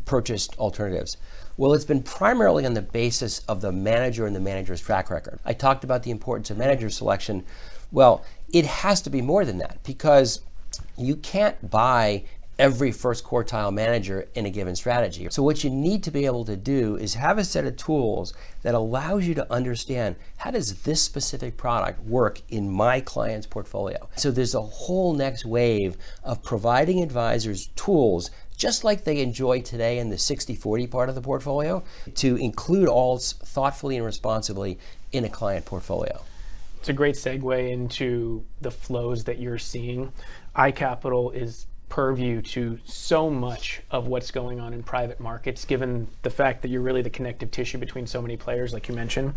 purchased 0.06 0.58
alternatives? 0.58 1.18
Well, 1.58 1.74
it's 1.74 1.86
been 1.86 2.04
primarily 2.04 2.66
on 2.66 2.74
the 2.74 2.82
basis 2.82 3.40
of 3.50 3.60
the 3.60 3.72
manager 3.72 4.26
and 4.26 4.34
the 4.36 4.40
manager's 4.40 4.80
track 4.80 5.10
record. 5.10 5.40
I 5.44 5.52
talked 5.52 5.84
about 5.84 6.04
the 6.04 6.12
importance 6.12 6.50
of 6.50 6.58
manager 6.58 6.90
selection. 6.90 7.44
Well, 7.92 8.24
it 8.54 8.66
has 8.66 9.02
to 9.02 9.10
be 9.10 9.22
more 9.22 9.44
than 9.44 9.58
that 9.58 9.84
because 9.84 10.40
you 10.98 11.18
can't 11.18 11.70
buy 11.70 12.24
every 12.60 12.92
first 12.92 13.24
quartile 13.24 13.74
manager 13.74 14.28
in 14.36 14.46
a 14.46 14.50
given 14.50 14.76
strategy. 14.76 15.28
So, 15.32 15.42
what 15.42 15.64
you 15.64 15.70
need 15.70 16.04
to 16.04 16.12
be 16.12 16.26
able 16.26 16.46
to 16.46 16.58
do 16.58 16.98
is 16.98 17.16
have 17.16 17.38
a 17.38 17.46
set 17.46 17.66
of 17.66 17.78
tools 17.78 18.34
that 18.62 18.76
allows 18.76 19.26
you 19.26 19.34
to 19.36 19.52
understand 19.52 20.18
how 20.38 20.52
does 20.52 20.84
this 20.84 21.02
specific 21.02 21.58
product 21.58 22.04
work 22.04 22.42
in 22.50 22.70
my 22.70 23.00
client's 23.00 23.48
portfolio. 23.48 24.10
So, 24.18 24.30
there's 24.30 24.54
a 24.54 24.62
whole 24.62 25.14
next 25.14 25.46
wave 25.46 25.98
of 26.24 26.44
providing 26.44 27.02
advisors 27.02 27.68
tools 27.76 28.30
just 28.58 28.84
like 28.84 29.06
they 29.06 29.22
enjoy 29.22 29.62
today 29.62 30.00
in 30.00 30.10
the 30.10 30.18
60 30.18 30.54
40 30.54 30.88
part 30.88 31.08
of 31.08 31.16
the 31.16 31.22
portfolio, 31.22 31.82
to 32.16 32.36
include 32.36 32.90
alts 32.90 33.34
thoughtfully 33.38 33.96
and 33.96 34.06
responsibly 34.06 34.78
in 35.14 35.24
a 35.24 35.30
client 35.30 35.66
portfolio. 35.66 36.22
It's 36.80 36.90
a 36.90 36.94
great 36.94 37.16
segue 37.16 37.72
into 37.72 38.44
the 38.60 38.70
flows 38.70 39.24
that 39.24 39.40
you're 39.40 39.58
seeing. 39.58 40.12
iCapital 40.58 41.34
is 41.34 41.68
purview 41.90 42.42
to 42.42 42.80
so 42.86 43.30
much 43.30 43.82
of 43.92 44.08
what's 44.08 44.32
going 44.32 44.60
on 44.60 44.74
in 44.74 44.84
private 44.84 45.20
markets, 45.20 45.66
given 45.66 46.08
the 46.22 46.30
fact 46.30 46.62
that 46.62 46.70
you're 46.70 46.82
really 46.82 47.02
the 47.02 47.10
connective 47.10 47.52
tissue 47.52 47.78
between 47.78 48.08
so 48.08 48.22
many 48.22 48.38
players, 48.38 48.74
like 48.74 48.88
you 48.88 48.96
mentioned. 48.96 49.34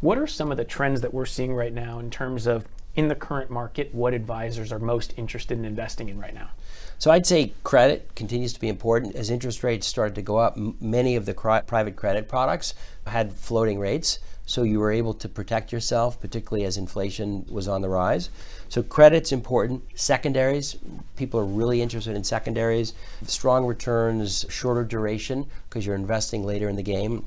What 0.00 0.18
are 0.18 0.26
some 0.26 0.50
of 0.50 0.56
the 0.56 0.64
trends 0.64 1.00
that 1.00 1.14
we're 1.14 1.24
seeing 1.24 1.54
right 1.54 1.72
now 1.72 1.98
in 2.00 2.10
terms 2.10 2.46
of 2.46 2.68
in 2.96 3.08
the 3.08 3.14
current 3.14 3.50
market 3.50 3.92
what 3.94 4.12
advisors 4.14 4.70
are 4.72 4.78
most 4.78 5.14
interested 5.16 5.58
in 5.58 5.64
investing 5.64 6.08
in 6.08 6.18
right 6.18 6.34
now? 6.34 6.50
So 6.98 7.10
I'd 7.10 7.26
say 7.26 7.52
credit 7.64 8.14
continues 8.14 8.52
to 8.52 8.60
be 8.60 8.68
important. 8.68 9.16
As 9.16 9.30
interest 9.30 9.64
rates 9.64 9.86
started 9.86 10.14
to 10.16 10.22
go 10.22 10.36
up, 10.36 10.56
m- 10.56 10.76
many 10.80 11.16
of 11.16 11.26
the 11.26 11.34
cri- 11.34 11.62
private 11.66 11.96
credit 11.96 12.28
products 12.28 12.74
had 13.06 13.32
floating 13.32 13.78
rates. 13.78 14.18
So 14.46 14.62
you 14.62 14.78
were 14.78 14.92
able 14.92 15.14
to 15.14 15.28
protect 15.28 15.72
yourself, 15.72 16.20
particularly 16.20 16.66
as 16.66 16.76
inflation 16.76 17.46
was 17.48 17.66
on 17.66 17.80
the 17.80 17.88
rise. 17.88 18.28
So 18.68 18.82
credit's 18.82 19.32
important. 19.32 19.82
Secondaries, 19.94 20.76
people 21.16 21.40
are 21.40 21.46
really 21.46 21.80
interested 21.80 22.14
in 22.14 22.24
secondaries. 22.24 22.92
Strong 23.26 23.64
returns, 23.64 24.44
shorter 24.50 24.84
duration, 24.84 25.46
because 25.68 25.86
you're 25.86 25.96
investing 25.96 26.44
later 26.44 26.68
in 26.68 26.76
the 26.76 26.82
game, 26.82 27.24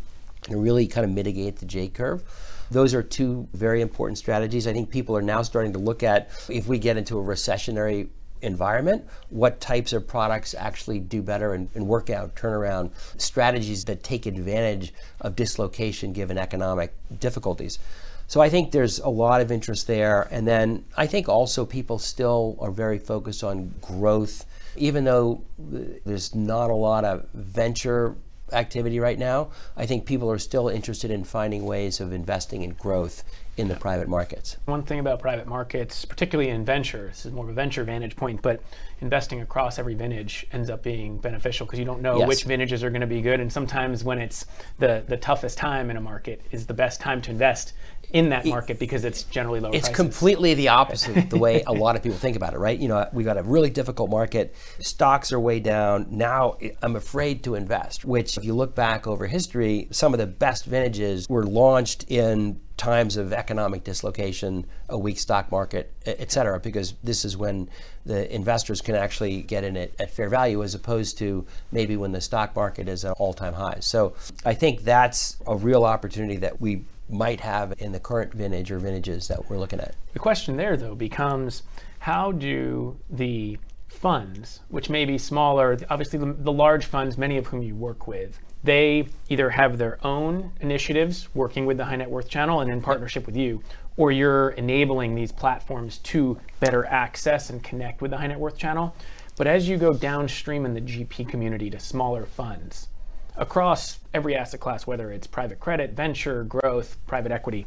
and 0.47 0.61
really 0.61 0.87
kind 0.87 1.05
of 1.05 1.11
mitigate 1.11 1.57
the 1.57 1.65
J 1.65 1.87
curve. 1.87 2.23
Those 2.69 2.93
are 2.93 3.01
two 3.01 3.47
very 3.53 3.81
important 3.81 4.17
strategies. 4.17 4.67
I 4.67 4.73
think 4.73 4.89
people 4.89 5.15
are 5.17 5.21
now 5.21 5.41
starting 5.41 5.73
to 5.73 5.79
look 5.79 6.03
at 6.03 6.29
if 6.49 6.67
we 6.67 6.77
get 6.77 6.97
into 6.97 7.17
a 7.17 7.23
recessionary 7.23 8.09
environment, 8.41 9.05
what 9.29 9.59
types 9.59 9.93
of 9.93 10.07
products 10.07 10.53
actually 10.53 10.99
do 10.99 11.21
better 11.21 11.53
and, 11.53 11.69
and, 11.73 11.87
work 11.87 12.09
out 12.09 12.35
turnaround 12.35 12.91
strategies 13.17 13.85
that 13.85 14.03
take 14.03 14.25
advantage 14.25 14.93
of 15.21 15.35
dislocation 15.35 16.13
given 16.13 16.37
economic 16.37 16.93
difficulties. 17.19 17.79
So 18.27 18.41
I 18.41 18.49
think 18.49 18.71
there's 18.71 18.99
a 18.99 19.09
lot 19.09 19.39
of 19.41 19.51
interest 19.51 19.87
there. 19.87 20.27
And 20.31 20.45
then 20.45 20.83
I 20.97 21.07
think 21.07 21.29
also 21.29 21.65
people 21.65 21.97
still 21.97 22.57
are 22.59 22.71
very 22.71 22.99
focused 22.99 23.43
on 23.43 23.73
growth. 23.81 24.45
Even 24.75 25.05
though 25.05 25.41
there's 25.57 26.35
not 26.35 26.69
a 26.69 26.75
lot 26.75 27.05
of 27.05 27.25
venture 27.33 28.15
activity 28.51 28.99
right 28.99 29.17
now, 29.17 29.49
I 29.75 29.85
think 29.85 30.05
people 30.05 30.29
are 30.29 30.39
still 30.39 30.67
interested 30.67 31.09
in 31.09 31.23
finding 31.23 31.65
ways 31.65 31.99
of 31.99 32.11
investing 32.11 32.63
in 32.63 32.71
growth 32.71 33.23
in 33.57 33.67
the 33.67 33.75
private 33.75 34.07
markets. 34.07 34.57
One 34.65 34.83
thing 34.83 34.99
about 34.99 35.19
private 35.19 35.47
markets, 35.47 36.05
particularly 36.05 36.51
in 36.51 36.63
venture, 36.63 37.07
this 37.07 37.25
is 37.25 37.31
more 37.31 37.43
of 37.43 37.49
a 37.49 37.53
venture 37.53 37.83
vantage 37.83 38.15
point, 38.15 38.41
but 38.43 38.61
investing 39.01 39.41
across 39.41 39.79
every 39.79 39.95
vintage 39.95 40.45
ends 40.51 40.69
up 40.69 40.83
being 40.83 41.17
beneficial 41.17 41.65
because 41.65 41.79
you 41.79 41.85
don't 41.85 42.01
know 42.01 42.19
yes. 42.19 42.27
which 42.27 42.43
vintages 42.43 42.83
are 42.83 42.91
going 42.91 43.01
to 43.01 43.07
be 43.07 43.21
good. 43.21 43.39
And 43.39 43.51
sometimes 43.51 44.03
when 44.03 44.19
it's 44.19 44.45
the, 44.77 45.03
the 45.07 45.17
toughest 45.17 45.57
time 45.57 45.89
in 45.89 45.97
a 45.97 46.01
market 46.01 46.41
is 46.51 46.67
the 46.67 46.73
best 46.73 47.01
time 47.01 47.19
to 47.23 47.31
invest 47.31 47.73
in 48.11 48.29
that 48.29 48.45
market 48.45 48.79
because 48.79 49.03
it's 49.03 49.23
generally 49.23 49.59
lower. 49.59 49.73
It's 49.73 49.89
prices. 49.89 49.95
completely 49.95 50.53
the 50.53 50.69
opposite 50.69 51.29
the 51.29 51.37
way 51.37 51.63
a 51.67 51.73
lot 51.73 51.95
of 51.95 52.03
people 52.03 52.17
think 52.17 52.37
about 52.37 52.53
it, 52.53 52.59
right? 52.59 52.79
You 52.79 52.87
know, 52.87 53.09
we've 53.11 53.25
got 53.25 53.37
a 53.37 53.43
really 53.43 53.69
difficult 53.69 54.09
market. 54.09 54.55
Stocks 54.79 55.33
are 55.33 55.39
way 55.39 55.59
down. 55.59 56.07
Now 56.11 56.57
I'm 56.81 56.95
afraid 56.95 57.43
to 57.43 57.55
invest, 57.55 58.05
which 58.05 58.37
if 58.37 58.45
you 58.45 58.53
look 58.53 58.75
back 58.75 59.07
over 59.07 59.27
history, 59.27 59.87
some 59.91 60.13
of 60.13 60.19
the 60.19 60.27
best 60.27 60.65
vintages 60.65 61.27
were 61.27 61.43
launched 61.43 62.05
in 62.07 62.61
times 62.77 63.17
of 63.17 63.33
economic 63.33 63.83
dislocation, 63.83 64.65
a 64.87 64.97
weak 64.97 65.19
stock 65.19 65.51
market, 65.51 65.91
et 66.05 66.31
cetera, 66.31 66.59
because 66.59 66.93
this 67.03 67.25
is 67.25 67.35
when 67.35 67.69
the 68.05 68.33
investors 68.33 68.81
can 68.81 68.95
actually 68.95 69.41
get 69.41 69.63
in 69.63 69.75
it 69.75 69.95
at 69.99 70.11
fair 70.11 70.29
value 70.29 70.63
as 70.63 70.75
opposed 70.75 71.17
to 71.17 71.45
maybe 71.71 71.97
when 71.97 72.11
the 72.11 72.21
stock 72.21 72.55
market 72.55 72.87
is 72.87 73.03
at 73.03 73.11
all 73.13 73.33
time 73.33 73.53
highs. 73.53 73.85
So 73.85 74.13
I 74.45 74.53
think 74.53 74.83
that's 74.83 75.37
a 75.47 75.55
real 75.55 75.83
opportunity 75.83 76.37
that 76.37 76.61
we 76.61 76.85
might 77.09 77.39
have 77.39 77.73
in 77.79 77.91
the 77.91 77.99
current 77.99 78.33
vintage 78.33 78.71
or 78.71 78.79
vintages 78.79 79.27
that 79.27 79.49
we're 79.49 79.57
looking 79.57 79.79
at. 79.79 79.95
The 80.13 80.19
question 80.19 80.57
there, 80.57 80.77
though, 80.77 80.95
becomes 80.95 81.63
how 81.99 82.31
do 82.31 82.97
the 83.09 83.57
funds, 83.87 84.59
which 84.69 84.89
may 84.89 85.05
be 85.05 85.17
smaller, 85.17 85.77
obviously 85.89 86.19
the, 86.19 86.33
the, 86.33 86.51
large 86.51 86.85
funds, 86.85 87.17
many 87.17 87.37
of 87.37 87.47
whom 87.47 87.61
you 87.63 87.75
work 87.75 88.07
with, 88.07 88.39
they 88.67 89.07
either 89.29 89.49
have 89.49 89.77
their 89.77 89.97
own 90.05 90.51
initiatives 90.59 91.29
working 91.33 91.65
with 91.65 91.77
the 91.77 91.85
high 91.85 91.95
net 91.95 92.09
worth 92.09 92.27
channel 92.27 92.59
and 92.59 92.69
in 92.69 92.81
partnership 92.81 93.25
with 93.25 93.35
you, 93.35 93.63
or 93.95 94.11
you're 94.11 94.49
enabling 94.49 95.15
these 95.15 95.31
platforms 95.31 95.99
to 95.99 96.37
better 96.59 96.85
access 96.85 97.49
and 97.49 97.63
connect 97.63 98.01
with 98.01 98.11
the 98.11 98.17
high 98.17 98.27
net 98.27 98.39
worth 98.39 98.57
channel. 98.57 98.93
But 99.37 99.47
as 99.47 99.69
you 99.69 99.77
go 99.77 99.93
downstream 99.93 100.65
in 100.65 100.73
the 100.73 100.81
GP 100.81 101.29
community 101.29 101.69
to 101.69 101.79
smaller 101.79 102.25
funds, 102.25 102.89
across 103.37 103.99
every 104.13 104.35
asset 104.35 104.59
class, 104.59 104.85
whether 104.85 105.11
it's 105.11 105.27
private 105.27 105.59
credit, 105.59 105.91
venture, 105.91 106.43
growth, 106.43 106.97
private 107.07 107.31
equity. 107.31 107.65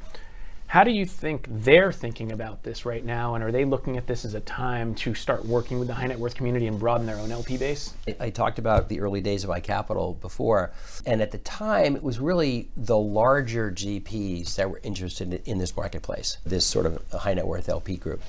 How 0.71 0.85
do 0.85 0.93
you 0.93 1.05
think 1.05 1.49
they're 1.51 1.91
thinking 1.91 2.31
about 2.31 2.63
this 2.63 2.85
right 2.85 3.05
now? 3.05 3.35
And 3.35 3.43
are 3.43 3.51
they 3.51 3.65
looking 3.65 3.97
at 3.97 4.07
this 4.07 4.25
as 4.25 4.35
a 4.35 4.41
time 4.41 4.95
to 4.95 5.17
start 5.17 5.45
working 5.45 5.81
with 5.81 5.89
the 5.89 5.95
high 5.95 6.07
net 6.07 6.17
worth 6.17 6.37
community 6.37 6.69
and 6.69 6.79
broaden 6.79 7.09
their 7.09 7.17
own 7.17 7.33
LP 7.33 7.57
base? 7.57 7.95
I 8.21 8.31
talked 8.31 8.61
about 8.61 8.89
the 8.89 9.01
early 9.01 9.21
days 9.21 9.43
of 9.43 9.51
iCapital 9.51 10.21
before. 10.21 10.71
And 11.05 11.21
at 11.21 11.33
the 11.33 11.39
time, 11.39 11.97
it 11.97 12.05
was 12.05 12.21
really 12.21 12.69
the 12.77 12.97
larger 12.97 13.73
GPs 13.73 14.55
that 14.55 14.71
were 14.71 14.79
interested 14.85 15.43
in 15.45 15.59
this 15.59 15.77
marketplace, 15.77 16.37
this 16.47 16.67
sort 16.67 16.87
of 16.87 17.03
high 17.11 17.35
net 17.35 17.49
worth 17.49 17.69
LP 17.69 17.97
group. 17.97 18.23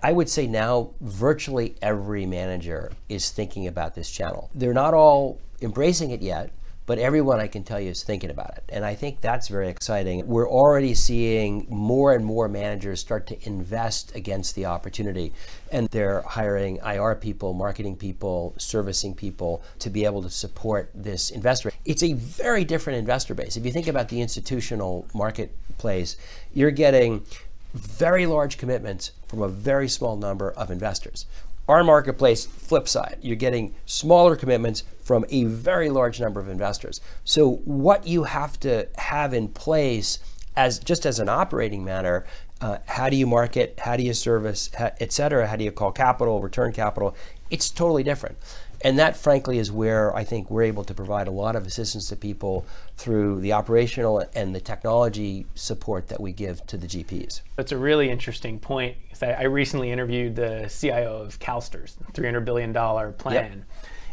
I 0.00 0.12
would 0.12 0.28
say 0.28 0.46
now 0.46 0.90
virtually 1.00 1.74
every 1.82 2.24
manager 2.24 2.92
is 3.08 3.32
thinking 3.32 3.66
about 3.66 3.96
this 3.96 4.08
channel. 4.08 4.48
They're 4.54 4.72
not 4.72 4.94
all 4.94 5.40
embracing 5.60 6.12
it 6.12 6.22
yet, 6.22 6.52
but 6.90 6.98
everyone 6.98 7.38
I 7.38 7.46
can 7.46 7.62
tell 7.62 7.78
you 7.78 7.90
is 7.90 8.02
thinking 8.02 8.30
about 8.30 8.56
it. 8.56 8.64
And 8.68 8.84
I 8.84 8.96
think 8.96 9.20
that's 9.20 9.46
very 9.46 9.68
exciting. 9.68 10.26
We're 10.26 10.50
already 10.50 10.94
seeing 10.94 11.68
more 11.70 12.12
and 12.12 12.24
more 12.24 12.48
managers 12.48 12.98
start 12.98 13.28
to 13.28 13.46
invest 13.46 14.16
against 14.16 14.56
the 14.56 14.66
opportunity. 14.66 15.32
And 15.70 15.86
they're 15.90 16.22
hiring 16.22 16.78
IR 16.78 17.14
people, 17.14 17.52
marketing 17.52 17.94
people, 17.94 18.54
servicing 18.58 19.14
people 19.14 19.62
to 19.78 19.88
be 19.88 20.04
able 20.04 20.20
to 20.22 20.30
support 20.30 20.90
this 20.92 21.30
investor. 21.30 21.70
It's 21.84 22.02
a 22.02 22.14
very 22.14 22.64
different 22.64 22.98
investor 22.98 23.36
base. 23.36 23.56
If 23.56 23.64
you 23.64 23.70
think 23.70 23.86
about 23.86 24.08
the 24.08 24.20
institutional 24.20 25.06
marketplace, 25.14 26.16
you're 26.52 26.72
getting 26.72 27.24
very 27.74 28.26
large 28.26 28.58
commitments 28.58 29.12
from 29.28 29.42
a 29.42 29.48
very 29.48 29.88
small 29.88 30.16
number 30.16 30.50
of 30.52 30.70
investors. 30.70 31.26
Our 31.68 31.84
marketplace, 31.84 32.46
flip 32.46 32.88
side, 32.88 33.18
you're 33.22 33.36
getting 33.36 33.74
smaller 33.86 34.34
commitments 34.34 34.82
from 35.04 35.24
a 35.28 35.44
very 35.44 35.88
large 35.88 36.20
number 36.20 36.40
of 36.40 36.48
investors. 36.48 37.00
So 37.24 37.56
what 37.64 38.06
you 38.06 38.24
have 38.24 38.58
to 38.60 38.88
have 38.98 39.32
in 39.34 39.48
place 39.48 40.18
as 40.56 40.78
just 40.80 41.06
as 41.06 41.20
an 41.20 41.28
operating 41.28 41.84
matter, 41.84 42.26
uh, 42.60 42.78
how 42.86 43.08
do 43.08 43.16
you 43.16 43.26
market, 43.26 43.78
how 43.78 43.96
do 43.96 44.02
you 44.02 44.12
service, 44.14 44.70
et 44.76 45.12
cetera, 45.12 45.46
how 45.46 45.56
do 45.56 45.64
you 45.64 45.70
call 45.70 45.92
capital, 45.92 46.40
return 46.40 46.72
capital, 46.72 47.14
it's 47.50 47.70
totally 47.70 48.02
different. 48.02 48.36
And 48.82 48.98
that, 48.98 49.16
frankly, 49.16 49.58
is 49.58 49.70
where 49.70 50.14
I 50.16 50.24
think 50.24 50.50
we're 50.50 50.62
able 50.62 50.84
to 50.84 50.94
provide 50.94 51.28
a 51.28 51.30
lot 51.30 51.54
of 51.54 51.66
assistance 51.66 52.08
to 52.08 52.16
people 52.16 52.64
through 52.96 53.40
the 53.40 53.52
operational 53.52 54.24
and 54.34 54.54
the 54.54 54.60
technology 54.60 55.46
support 55.54 56.08
that 56.08 56.20
we 56.20 56.32
give 56.32 56.66
to 56.68 56.78
the 56.78 56.86
GPs. 56.86 57.42
That's 57.56 57.72
a 57.72 57.76
really 57.76 58.08
interesting 58.08 58.58
point. 58.58 58.96
I 59.20 59.44
recently 59.44 59.90
interviewed 59.90 60.34
the 60.34 60.74
CIO 60.74 61.20
of 61.20 61.38
CalSTRS, 61.38 61.96
$300 62.14 62.44
billion 62.44 62.72
plan. 62.72 63.34
Yep. 63.34 63.64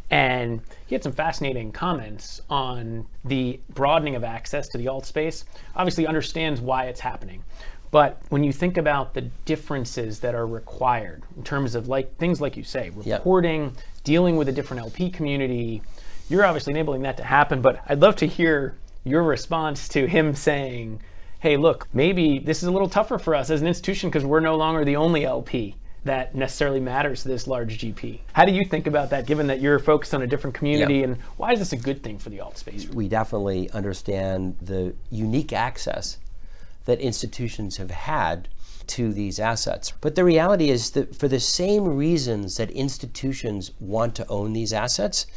And 0.10 0.62
he 0.86 0.96
had 0.96 1.04
some 1.04 1.12
fascinating 1.12 1.72
comments 1.72 2.42
on 2.50 3.08
the 3.26 3.60
broadening 3.74 4.16
of 4.16 4.24
access 4.24 4.70
to 4.70 4.78
the 4.78 4.88
alt 4.88 5.06
space. 5.06 5.44
Obviously, 5.76 6.08
understands 6.08 6.62
why 6.62 6.86
it's 6.86 7.02
happening. 7.02 7.44
But 7.92 8.22
when 8.30 8.44
you 8.44 8.52
think 8.52 8.78
about 8.78 9.14
the 9.14 9.22
differences 9.46 10.20
that 10.20 10.36
are 10.36 10.46
required 10.46 11.24
in 11.36 11.44
terms 11.44 11.76
of 11.76 11.88
like 11.88 12.18
things 12.18 12.42
like 12.42 12.58
you 12.58 12.64
say, 12.64 12.90
reporting, 12.90 13.64
yep. 13.64 13.74
dealing 14.04 14.36
with 14.36 14.50
a 14.50 14.52
different 14.52 14.84
LP 14.84 15.10
community, 15.10 15.82
you're 16.30 16.46
obviously 16.46 16.72
enabling 16.72 17.04
that 17.04 17.18
to 17.18 17.24
happen. 17.24 17.62
But 17.62 17.82
I'd 17.88 18.02
love 18.02 18.18
to 18.18 18.28
hear 18.28 18.78
your 19.04 19.24
response 19.24 19.88
to 19.90 20.06
him 20.06 20.36
saying, 20.36 21.02
hey, 21.40 21.56
look, 21.56 21.88
maybe 21.94 22.40
this 22.40 22.62
is 22.62 22.68
a 22.68 22.72
little 22.72 22.90
tougher 22.90 23.18
for 23.18 23.36
us 23.36 23.50
as 23.50 23.62
an 23.62 23.68
institution 23.68 24.10
because 24.10 24.26
we're 24.26 24.40
no 24.40 24.58
longer 24.58 24.84
the 24.84 24.96
only 24.96 25.26
LP 25.26 25.76
that 26.04 26.36
necessarily 26.36 26.80
matters 26.80 27.22
to 27.24 27.28
this 27.28 27.48
large 27.48 27.78
GP. 27.78 28.20
How 28.34 28.46
do 28.46 28.52
you 28.52 28.66
think 28.66 28.88
about 28.88 29.10
that, 29.10 29.26
given 29.26 29.48
that 29.48 29.62
you're 29.62 29.80
focused 29.80 30.14
on 30.14 30.22
a 30.22 30.28
different 30.28 30.56
community, 30.56 30.96
yep. 30.96 31.06
and 31.06 31.18
why 31.36 31.54
is 31.54 31.60
this 31.60 31.74
a 31.74 31.78
good 31.78 32.02
thing 32.02 32.18
for 32.18 32.30
the 32.30 32.40
alt 32.40 32.58
space? 32.58 32.88
We 32.88 33.08
definitely 33.08 33.70
understand 33.72 34.58
the 34.62 34.96
unique 35.12 35.54
access 35.54 36.18
that 36.88 37.00
institutions 37.00 37.78
have 37.78 37.92
had 37.92 38.48
to 38.88 39.12
these 39.12 39.40
assets. 39.40 39.92
But 40.00 40.16
the 40.16 40.24
reality 40.24 40.70
is 40.70 40.92
that 40.92 41.14
for 41.16 41.28
the 41.28 41.40
same 41.40 41.86
reasons 41.86 42.56
that 42.58 42.72
institutions 42.72 43.72
want 43.80 44.16
to 44.16 44.28
own 44.30 44.54
these 44.54 44.72
assets, 44.72 45.28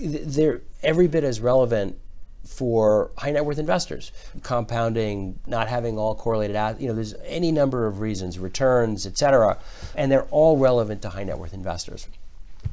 they're 0.00 0.62
every 0.82 1.06
bit 1.06 1.24
as 1.24 1.40
relevant 1.40 1.98
for 2.46 3.10
high 3.18 3.30
net 3.30 3.44
worth 3.44 3.58
investors. 3.58 4.10
Compounding, 4.42 5.38
not 5.46 5.68
having 5.68 5.98
all 5.98 6.14
correlated, 6.14 6.56
assets, 6.56 6.80
you 6.80 6.88
know, 6.88 6.94
there's 6.94 7.14
any 7.26 7.52
number 7.52 7.86
of 7.86 8.00
reasons, 8.00 8.38
returns, 8.38 9.06
et 9.06 9.18
cetera, 9.18 9.58
and 9.94 10.10
they're 10.10 10.26
all 10.30 10.56
relevant 10.56 11.02
to 11.02 11.10
high 11.10 11.24
net 11.24 11.38
worth 11.38 11.52
investors. 11.52 12.08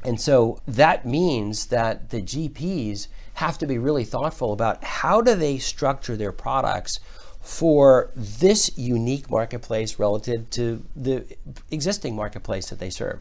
And 0.02 0.18
so 0.18 0.60
that 0.66 1.04
means 1.04 1.66
that 1.66 2.08
the 2.08 2.22
GPs 2.22 3.08
have 3.34 3.58
to 3.58 3.66
be 3.66 3.76
really 3.76 4.04
thoughtful 4.04 4.54
about 4.54 4.82
how 4.82 5.20
do 5.20 5.34
they 5.34 5.58
structure 5.58 6.16
their 6.16 6.32
products 6.32 6.98
for 7.46 8.10
this 8.16 8.76
unique 8.76 9.30
marketplace 9.30 10.00
relative 10.00 10.50
to 10.50 10.84
the 10.96 11.24
existing 11.70 12.16
marketplace 12.16 12.70
that 12.70 12.80
they 12.80 12.90
serve. 12.90 13.20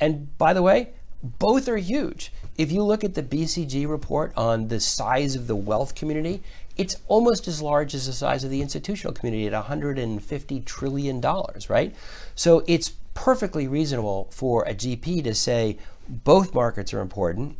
And 0.00 0.36
by 0.38 0.54
the 0.54 0.62
way, 0.62 0.94
both 1.22 1.68
are 1.68 1.76
huge. 1.76 2.32
If 2.56 2.72
you 2.72 2.82
look 2.82 3.04
at 3.04 3.14
the 3.14 3.22
BCG 3.22 3.86
report 3.86 4.32
on 4.34 4.68
the 4.68 4.80
size 4.80 5.36
of 5.36 5.46
the 5.46 5.54
wealth 5.54 5.94
community, 5.94 6.42
it's 6.78 6.96
almost 7.06 7.46
as 7.48 7.60
large 7.60 7.94
as 7.94 8.06
the 8.06 8.14
size 8.14 8.44
of 8.44 8.50
the 8.50 8.62
institutional 8.62 9.12
community 9.12 9.46
at 9.46 9.52
150 9.52 10.60
trillion 10.60 11.20
dollars, 11.20 11.68
right? 11.68 11.94
So 12.34 12.64
it's 12.66 12.94
perfectly 13.12 13.68
reasonable 13.68 14.28
for 14.30 14.64
a 14.64 14.74
GP 14.74 15.22
to 15.24 15.34
say 15.34 15.76
both 16.08 16.54
markets 16.54 16.94
are 16.94 17.00
important. 17.00 17.58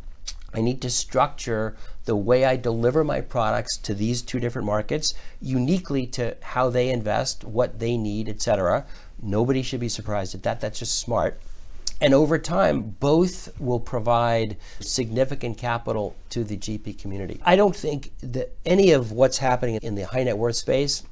I 0.53 0.61
need 0.61 0.81
to 0.81 0.89
structure 0.89 1.75
the 2.05 2.15
way 2.15 2.45
I 2.45 2.55
deliver 2.55 3.03
my 3.03 3.21
products 3.21 3.77
to 3.79 3.93
these 3.93 4.21
two 4.21 4.39
different 4.39 4.65
markets 4.65 5.13
uniquely 5.41 6.07
to 6.07 6.37
how 6.41 6.69
they 6.69 6.89
invest, 6.89 7.43
what 7.43 7.79
they 7.79 7.97
need, 7.97 8.29
etc. 8.29 8.85
Nobody 9.21 9.61
should 9.61 9.79
be 9.79 9.89
surprised 9.89 10.33
at 10.33 10.43
that. 10.43 10.61
That's 10.61 10.79
just 10.79 10.99
smart. 10.99 11.39
And 11.99 12.13
over 12.13 12.37
time, 12.37 12.95
both 12.99 13.59
will 13.59 13.79
provide 13.79 14.57
significant 14.79 15.57
capital 15.57 16.15
to 16.29 16.43
the 16.43 16.55
GP 16.55 16.99
community. 16.99 17.41
I 17.43 17.55
don't 17.55 17.75
think 17.75 18.11
that 18.21 18.55
any 18.65 18.91
of 18.91 19.11
what's 19.11 19.39
happening 19.39 19.79
in 19.81 19.95
the 19.95 20.03
high 20.03 20.23
net 20.23 20.37
worth 20.37 20.57
space 20.57 21.03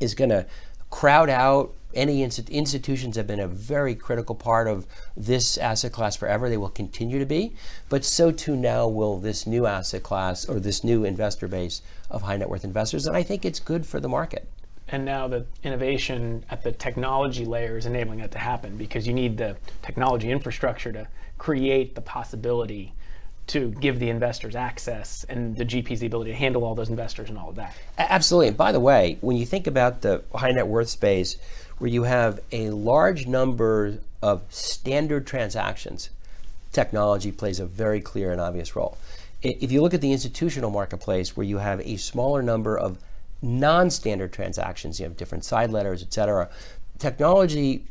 is 0.00 0.14
going 0.14 0.30
to 0.30 0.46
crowd 0.90 1.28
out 1.28 1.74
any 1.94 2.22
institutions 2.22 3.16
have 3.16 3.26
been 3.26 3.40
a 3.40 3.48
very 3.48 3.94
critical 3.94 4.34
part 4.34 4.68
of 4.68 4.86
this 5.16 5.58
asset 5.58 5.92
class 5.92 6.16
forever. 6.16 6.48
They 6.48 6.56
will 6.56 6.68
continue 6.68 7.18
to 7.18 7.26
be, 7.26 7.54
but 7.88 8.04
so 8.04 8.30
too 8.30 8.56
now 8.56 8.86
will 8.86 9.18
this 9.18 9.46
new 9.46 9.66
asset 9.66 10.02
class 10.02 10.48
or 10.48 10.60
this 10.60 10.84
new 10.84 11.04
investor 11.04 11.48
base 11.48 11.82
of 12.10 12.22
high 12.22 12.36
net 12.36 12.48
worth 12.48 12.64
investors. 12.64 13.06
And 13.06 13.16
I 13.16 13.22
think 13.22 13.44
it's 13.44 13.60
good 13.60 13.86
for 13.86 14.00
the 14.00 14.08
market 14.08 14.48
and 14.88 15.04
now 15.04 15.26
the 15.26 15.46
innovation 15.62 16.44
at 16.50 16.62
the 16.62 16.72
technology 16.72 17.44
layer 17.44 17.78
is 17.78 17.86
enabling 17.86 18.18
that 18.20 18.30
to 18.32 18.38
happen 18.38 18.76
because 18.76 19.06
you 19.06 19.14
need 19.14 19.36
the 19.36 19.56
technology 19.82 20.30
infrastructure 20.30 20.92
to 20.92 21.08
create 21.38 21.94
the 21.94 22.00
possibility 22.00 22.92
to 23.46 23.70
give 23.72 23.98
the 23.98 24.08
investors 24.08 24.56
access 24.56 25.24
and 25.28 25.56
the 25.56 25.64
GPs 25.64 25.98
the 25.98 26.06
ability 26.06 26.30
to 26.30 26.36
handle 26.36 26.64
all 26.64 26.74
those 26.74 26.88
investors 26.88 27.28
and 27.28 27.38
all 27.38 27.50
of 27.50 27.56
that. 27.56 27.74
Absolutely. 27.98 28.48
And 28.48 28.56
by 28.56 28.72
the 28.72 28.80
way, 28.80 29.18
when 29.20 29.36
you 29.36 29.44
think 29.44 29.66
about 29.66 30.00
the 30.00 30.22
high 30.34 30.52
net 30.52 30.66
worth 30.66 30.88
space, 30.88 31.36
where 31.78 31.90
you 31.90 32.04
have 32.04 32.40
a 32.52 32.70
large 32.70 33.26
number 33.26 33.98
of 34.22 34.42
standard 34.48 35.26
transactions, 35.26 36.10
technology 36.72 37.30
plays 37.32 37.60
a 37.60 37.66
very 37.66 38.00
clear 38.00 38.32
and 38.32 38.40
obvious 38.40 38.74
role. 38.74 38.96
If 39.42 39.70
you 39.70 39.82
look 39.82 39.94
at 39.94 40.00
the 40.00 40.12
institutional 40.12 40.70
marketplace, 40.70 41.36
where 41.36 41.44
you 41.44 41.58
have 41.58 41.80
a 41.80 41.96
smaller 41.96 42.42
number 42.42 42.78
of 42.78 42.98
non-standard 43.42 44.32
transactions, 44.32 44.98
you 44.98 45.04
have 45.04 45.16
different 45.16 45.44
side 45.44 45.70
letters, 45.70 46.02
et 46.02 46.12
cetera. 46.12 46.48
Technology 46.98 47.84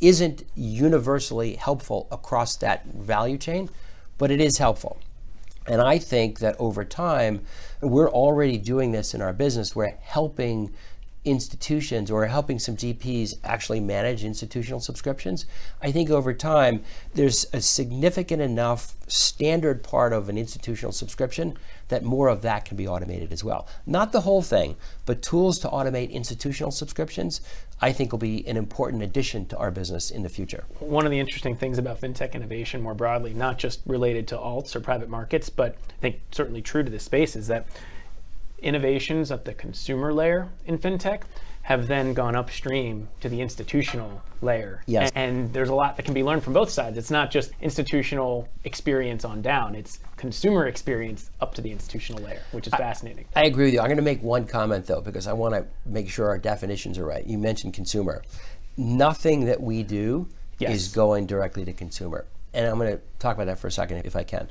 isn't 0.00 0.42
universally 0.54 1.54
helpful 1.54 2.06
across 2.12 2.56
that 2.56 2.84
value 2.86 3.38
chain, 3.38 3.70
but 4.18 4.30
it 4.30 4.40
is 4.40 4.58
helpful. 4.58 4.98
And 5.66 5.80
I 5.80 5.98
think 5.98 6.40
that 6.40 6.56
over 6.58 6.84
time, 6.84 7.40
we're 7.80 8.10
already 8.10 8.58
doing 8.58 8.92
this 8.92 9.14
in 9.14 9.22
our 9.22 9.32
business. 9.32 9.74
We're 9.74 9.96
helping 10.00 10.74
institutions 11.30 12.10
or 12.10 12.26
helping 12.26 12.58
some 12.58 12.76
GPs 12.76 13.34
actually 13.44 13.80
manage 13.80 14.24
institutional 14.24 14.80
subscriptions, 14.80 15.46
I 15.82 15.92
think 15.92 16.10
over 16.10 16.32
time 16.34 16.82
there's 17.14 17.46
a 17.52 17.60
significant 17.60 18.42
enough 18.42 18.94
standard 19.06 19.82
part 19.82 20.12
of 20.12 20.28
an 20.28 20.36
institutional 20.36 20.92
subscription 20.92 21.56
that 21.88 22.04
more 22.04 22.28
of 22.28 22.42
that 22.42 22.64
can 22.64 22.76
be 22.76 22.86
automated 22.86 23.32
as 23.32 23.42
well. 23.42 23.66
Not 23.86 24.12
the 24.12 24.22
whole 24.22 24.42
thing, 24.42 24.76
but 25.06 25.22
tools 25.22 25.58
to 25.60 25.68
automate 25.68 26.10
institutional 26.10 26.70
subscriptions, 26.70 27.40
I 27.80 27.92
think 27.92 28.12
will 28.12 28.18
be 28.18 28.46
an 28.46 28.56
important 28.56 29.02
addition 29.02 29.46
to 29.46 29.56
our 29.56 29.70
business 29.70 30.10
in 30.10 30.22
the 30.22 30.28
future. 30.28 30.64
One 30.80 31.04
of 31.04 31.10
the 31.10 31.20
interesting 31.20 31.56
things 31.56 31.78
about 31.78 32.00
fintech 32.00 32.34
innovation 32.34 32.82
more 32.82 32.94
broadly, 32.94 33.32
not 33.32 33.58
just 33.58 33.80
related 33.86 34.28
to 34.28 34.36
alts 34.36 34.74
or 34.76 34.80
private 34.80 35.08
markets, 35.08 35.48
but 35.48 35.76
I 35.90 36.00
think 36.00 36.20
certainly 36.30 36.60
true 36.60 36.82
to 36.82 36.90
this 36.90 37.04
space, 37.04 37.36
is 37.36 37.46
that 37.48 37.66
innovations 38.62 39.30
at 39.30 39.44
the 39.44 39.54
consumer 39.54 40.12
layer 40.12 40.48
in 40.66 40.78
fintech 40.78 41.22
have 41.62 41.86
then 41.86 42.14
gone 42.14 42.34
upstream 42.34 43.06
to 43.20 43.28
the 43.28 43.42
institutional 43.42 44.22
layer. 44.40 44.82
Yes. 44.86 45.10
And, 45.14 45.36
and, 45.36 45.52
there's 45.52 45.68
a 45.68 45.74
lot 45.74 45.96
that 45.96 46.04
can 46.04 46.14
be 46.14 46.22
learned 46.22 46.42
from 46.42 46.54
both 46.54 46.70
sides. 46.70 46.96
It's 46.96 47.10
not 47.10 47.30
just 47.30 47.50
institutional 47.60 48.48
experience 48.64 49.22
on 49.22 49.42
down, 49.42 49.74
it's 49.74 49.98
consumer 50.16 50.66
experience 50.66 51.30
up 51.42 51.54
to 51.56 51.60
the 51.60 51.70
institutional 51.70 52.22
layer, 52.22 52.40
which 52.52 52.66
is 52.66 52.72
I, 52.72 52.78
fascinating. 52.78 53.26
I 53.36 53.44
agree 53.44 53.66
with 53.66 53.74
you. 53.74 53.80
I'm 53.80 53.88
going 53.88 53.98
to 53.98 54.02
make 54.02 54.22
one 54.22 54.46
comment 54.46 54.86
though, 54.86 55.02
because 55.02 55.26
I 55.26 55.34
want 55.34 55.54
to 55.54 55.66
make 55.84 56.08
sure 56.08 56.28
our 56.28 56.38
definitions 56.38 56.96
are 56.96 57.04
right. 57.04 57.26
You 57.26 57.36
mentioned 57.36 57.74
consumer. 57.74 58.22
Nothing 58.78 59.44
that 59.44 59.60
we 59.60 59.82
do 59.82 60.26
yes. 60.58 60.74
is 60.74 60.88
going 60.88 61.26
directly 61.26 61.66
to 61.66 61.74
consumer. 61.74 62.24
And 62.54 62.66
I'm 62.66 62.78
going 62.78 62.92
to 62.92 63.00
talk 63.18 63.36
about 63.36 63.44
that 63.44 63.58
for 63.58 63.66
a 63.66 63.72
second 63.72 64.06
if 64.06 64.16
I 64.16 64.24
can 64.24 64.48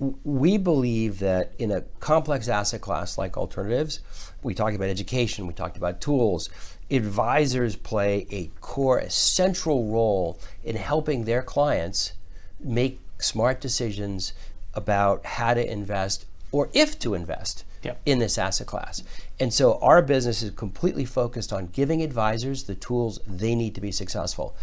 we 0.00 0.58
believe 0.58 1.18
that 1.18 1.52
in 1.58 1.72
a 1.72 1.82
complex 2.00 2.48
asset 2.48 2.80
class 2.80 3.18
like 3.18 3.36
alternatives, 3.36 4.00
we 4.42 4.54
talked 4.54 4.76
about 4.76 4.88
education, 4.88 5.46
we 5.46 5.52
talked 5.52 5.76
about 5.76 6.00
tools, 6.00 6.50
advisors 6.90 7.74
play 7.76 8.26
a 8.30 8.50
core, 8.60 8.98
a 8.98 9.10
central 9.10 9.86
role 9.86 10.38
in 10.64 10.76
helping 10.76 11.24
their 11.24 11.42
clients 11.42 12.12
make 12.60 13.00
smart 13.18 13.60
decisions 13.60 14.32
about 14.74 15.24
how 15.26 15.54
to 15.54 15.72
invest 15.72 16.26
or 16.52 16.70
if 16.72 16.98
to 17.00 17.14
invest 17.14 17.64
yep. 17.82 18.00
in 18.06 18.18
this 18.20 18.38
asset 18.38 18.66
class. 18.66 19.02
And 19.40 19.52
so 19.52 19.78
our 19.80 20.00
business 20.00 20.42
is 20.42 20.50
completely 20.52 21.04
focused 21.04 21.52
on 21.52 21.66
giving 21.66 22.02
advisors 22.02 22.64
the 22.64 22.74
tools 22.74 23.18
they 23.26 23.54
need 23.54 23.74
to 23.74 23.80
be 23.80 23.92
successful. 23.92 24.54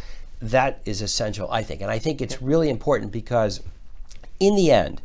That 0.41 0.81
is 0.85 1.01
essential, 1.01 1.49
I 1.51 1.63
think. 1.63 1.81
And 1.81 1.91
I 1.91 1.99
think 1.99 2.21
it's 2.21 2.41
really 2.41 2.69
important 2.69 3.11
because 3.11 3.61
in 4.39 4.55
the 4.55 4.71
end, 4.71 5.01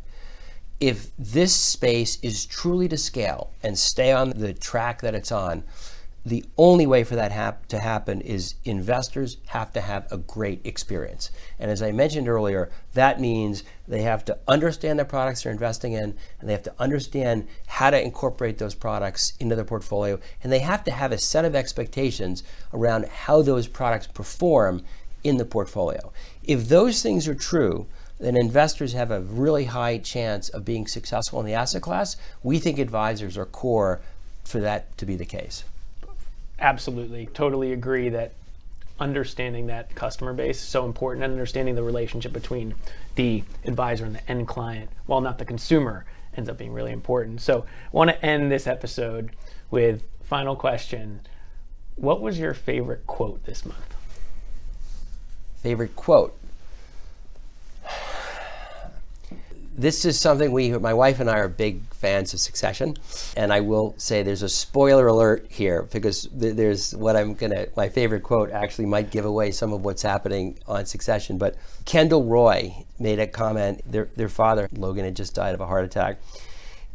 if 0.81 1.11
this 1.17 1.55
space 1.55 2.17
is 2.23 2.45
truly 2.45 2.87
to 2.87 2.97
scale 2.97 3.51
and 3.61 3.77
stay 3.77 4.11
on 4.11 4.31
the 4.31 4.51
track 4.51 5.01
that 5.01 5.13
it's 5.13 5.31
on, 5.31 5.63
the 6.25 6.43
only 6.57 6.87
way 6.87 7.03
for 7.03 7.15
that 7.15 7.31
hap- 7.31 7.67
to 7.67 7.79
happen 7.79 8.19
is 8.21 8.55
investors 8.65 9.37
have 9.47 9.71
to 9.73 9.81
have 9.81 10.11
a 10.11 10.17
great 10.17 10.59
experience. 10.65 11.29
And 11.59 11.69
as 11.69 11.83
I 11.83 11.91
mentioned 11.91 12.27
earlier, 12.27 12.69
that 12.93 13.19
means 13.19 13.63
they 13.87 14.01
have 14.01 14.25
to 14.25 14.37
understand 14.47 14.97
the 14.97 15.05
products 15.05 15.43
they're 15.43 15.51
investing 15.51 15.93
in, 15.93 16.15
and 16.39 16.49
they 16.49 16.53
have 16.53 16.63
to 16.63 16.73
understand 16.79 17.47
how 17.67 17.91
to 17.91 18.01
incorporate 18.03 18.57
those 18.57 18.75
products 18.75 19.33
into 19.39 19.55
their 19.55 19.65
portfolio, 19.65 20.19
and 20.43 20.51
they 20.51 20.59
have 20.59 20.83
to 20.85 20.91
have 20.91 21.11
a 21.11 21.17
set 21.17 21.45
of 21.45 21.55
expectations 21.55 22.43
around 22.73 23.05
how 23.05 23.41
those 23.43 23.67
products 23.67 24.07
perform 24.07 24.83
in 25.23 25.37
the 25.37 25.45
portfolio. 25.45 26.11
If 26.43 26.69
those 26.69 27.03
things 27.03 27.27
are 27.27 27.35
true, 27.35 27.87
then 28.21 28.37
investors 28.37 28.93
have 28.93 29.11
a 29.11 29.21
really 29.21 29.65
high 29.65 29.97
chance 29.97 30.49
of 30.49 30.63
being 30.63 30.87
successful 30.87 31.39
in 31.39 31.45
the 31.45 31.53
asset 31.53 31.81
class. 31.81 32.17
We 32.43 32.59
think 32.59 32.77
advisors 32.79 33.37
are 33.37 33.45
core 33.45 34.01
for 34.43 34.59
that 34.59 34.97
to 34.99 35.05
be 35.05 35.15
the 35.15 35.25
case. 35.25 35.63
Absolutely. 36.59 37.25
Totally 37.27 37.73
agree 37.73 38.09
that 38.09 38.33
understanding 38.99 39.65
that 39.67 39.95
customer 39.95 40.33
base 40.33 40.61
is 40.61 40.67
so 40.67 40.85
important 40.85 41.23
and 41.23 41.33
understanding 41.33 41.73
the 41.73 41.81
relationship 41.81 42.31
between 42.31 42.75
the 43.15 43.43
advisor 43.65 44.05
and 44.05 44.15
the 44.15 44.29
end 44.29 44.47
client, 44.47 44.89
while 45.07 45.21
not 45.21 45.39
the 45.39 45.45
consumer, 45.45 46.05
ends 46.37 46.47
up 46.47 46.57
being 46.57 46.71
really 46.71 46.91
important. 46.91 47.41
So 47.41 47.61
I 47.61 47.89
want 47.91 48.11
to 48.11 48.25
end 48.25 48.51
this 48.51 48.67
episode 48.67 49.31
with 49.71 50.03
final 50.21 50.55
question. 50.55 51.21
What 51.95 52.21
was 52.21 52.37
your 52.37 52.53
favorite 52.53 53.07
quote 53.07 53.43
this 53.45 53.65
month? 53.65 53.95
Favorite 55.63 55.95
quote? 55.95 56.37
This 59.81 60.05
is 60.05 60.19
something 60.19 60.51
we, 60.51 60.71
my 60.77 60.93
wife 60.93 61.19
and 61.19 61.29
I 61.29 61.39
are 61.39 61.47
big 61.47 61.81
fans 61.93 62.33
of 62.35 62.39
Succession, 62.39 62.97
and 63.35 63.51
I 63.51 63.61
will 63.61 63.95
say 63.97 64.21
there's 64.21 64.43
a 64.43 64.49
spoiler 64.49 65.07
alert 65.07 65.47
here 65.49 65.83
because 65.91 66.29
there's 66.31 66.93
what 66.93 67.15
I'm 67.15 67.33
gonna, 67.33 67.67
my 67.75 67.89
favorite 67.89 68.21
quote 68.21 68.51
actually 68.51 68.85
might 68.85 69.09
give 69.09 69.25
away 69.25 69.49
some 69.49 69.73
of 69.73 69.83
what's 69.83 70.03
happening 70.03 70.59
on 70.67 70.85
Succession. 70.85 71.39
But 71.39 71.55
Kendall 71.85 72.25
Roy 72.25 72.85
made 72.99 73.19
a 73.19 73.25
comment. 73.25 73.81
Their 73.91 74.05
their 74.15 74.29
father 74.29 74.69
Logan 74.71 75.03
had 75.03 75.15
just 75.15 75.33
died 75.33 75.55
of 75.55 75.61
a 75.61 75.65
heart 75.65 75.83
attack, 75.83 76.21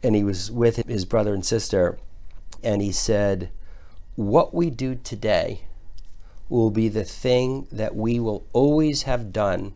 and 0.05 0.15
he 0.15 0.23
was 0.23 0.53
with 0.53 0.87
his 0.87 1.05
brother 1.05 1.35
and 1.35 1.45
sister, 1.45 1.99
and 2.63 2.83
he 2.83 2.93
said, 2.93 3.51
"What 4.15 4.55
we 4.55 4.71
do 4.71 4.95
today 4.95 5.63
will 6.49 6.71
be 6.71 6.89
the 6.89 7.05
thing 7.05 7.67
that 7.73 7.97
we 7.97 8.21
will 8.21 8.47
always 8.53 9.03
have 9.03 9.33
done." 9.33 9.75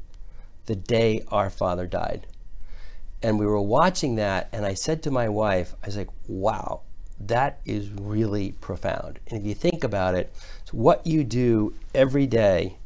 The 0.66 0.76
day 0.76 1.24
our 1.32 1.50
father 1.50 1.88
died 1.88 2.26
and 3.22 3.38
we 3.38 3.46
were 3.46 3.60
watching 3.60 4.16
that 4.16 4.48
and 4.52 4.64
i 4.64 4.74
said 4.74 5.02
to 5.02 5.10
my 5.10 5.28
wife 5.28 5.74
i 5.82 5.86
was 5.86 5.96
like 5.96 6.10
wow 6.28 6.80
that 7.20 7.60
is 7.66 7.90
really 7.90 8.52
profound. 8.52 9.18
And 9.28 9.38
if 9.38 9.46
you 9.46 9.54
think 9.54 9.84
about 9.84 10.14
it 10.14 10.32
what 10.72 11.06
you 11.06 11.24
do 11.24 11.74
every 11.94 12.26
day 12.26 12.76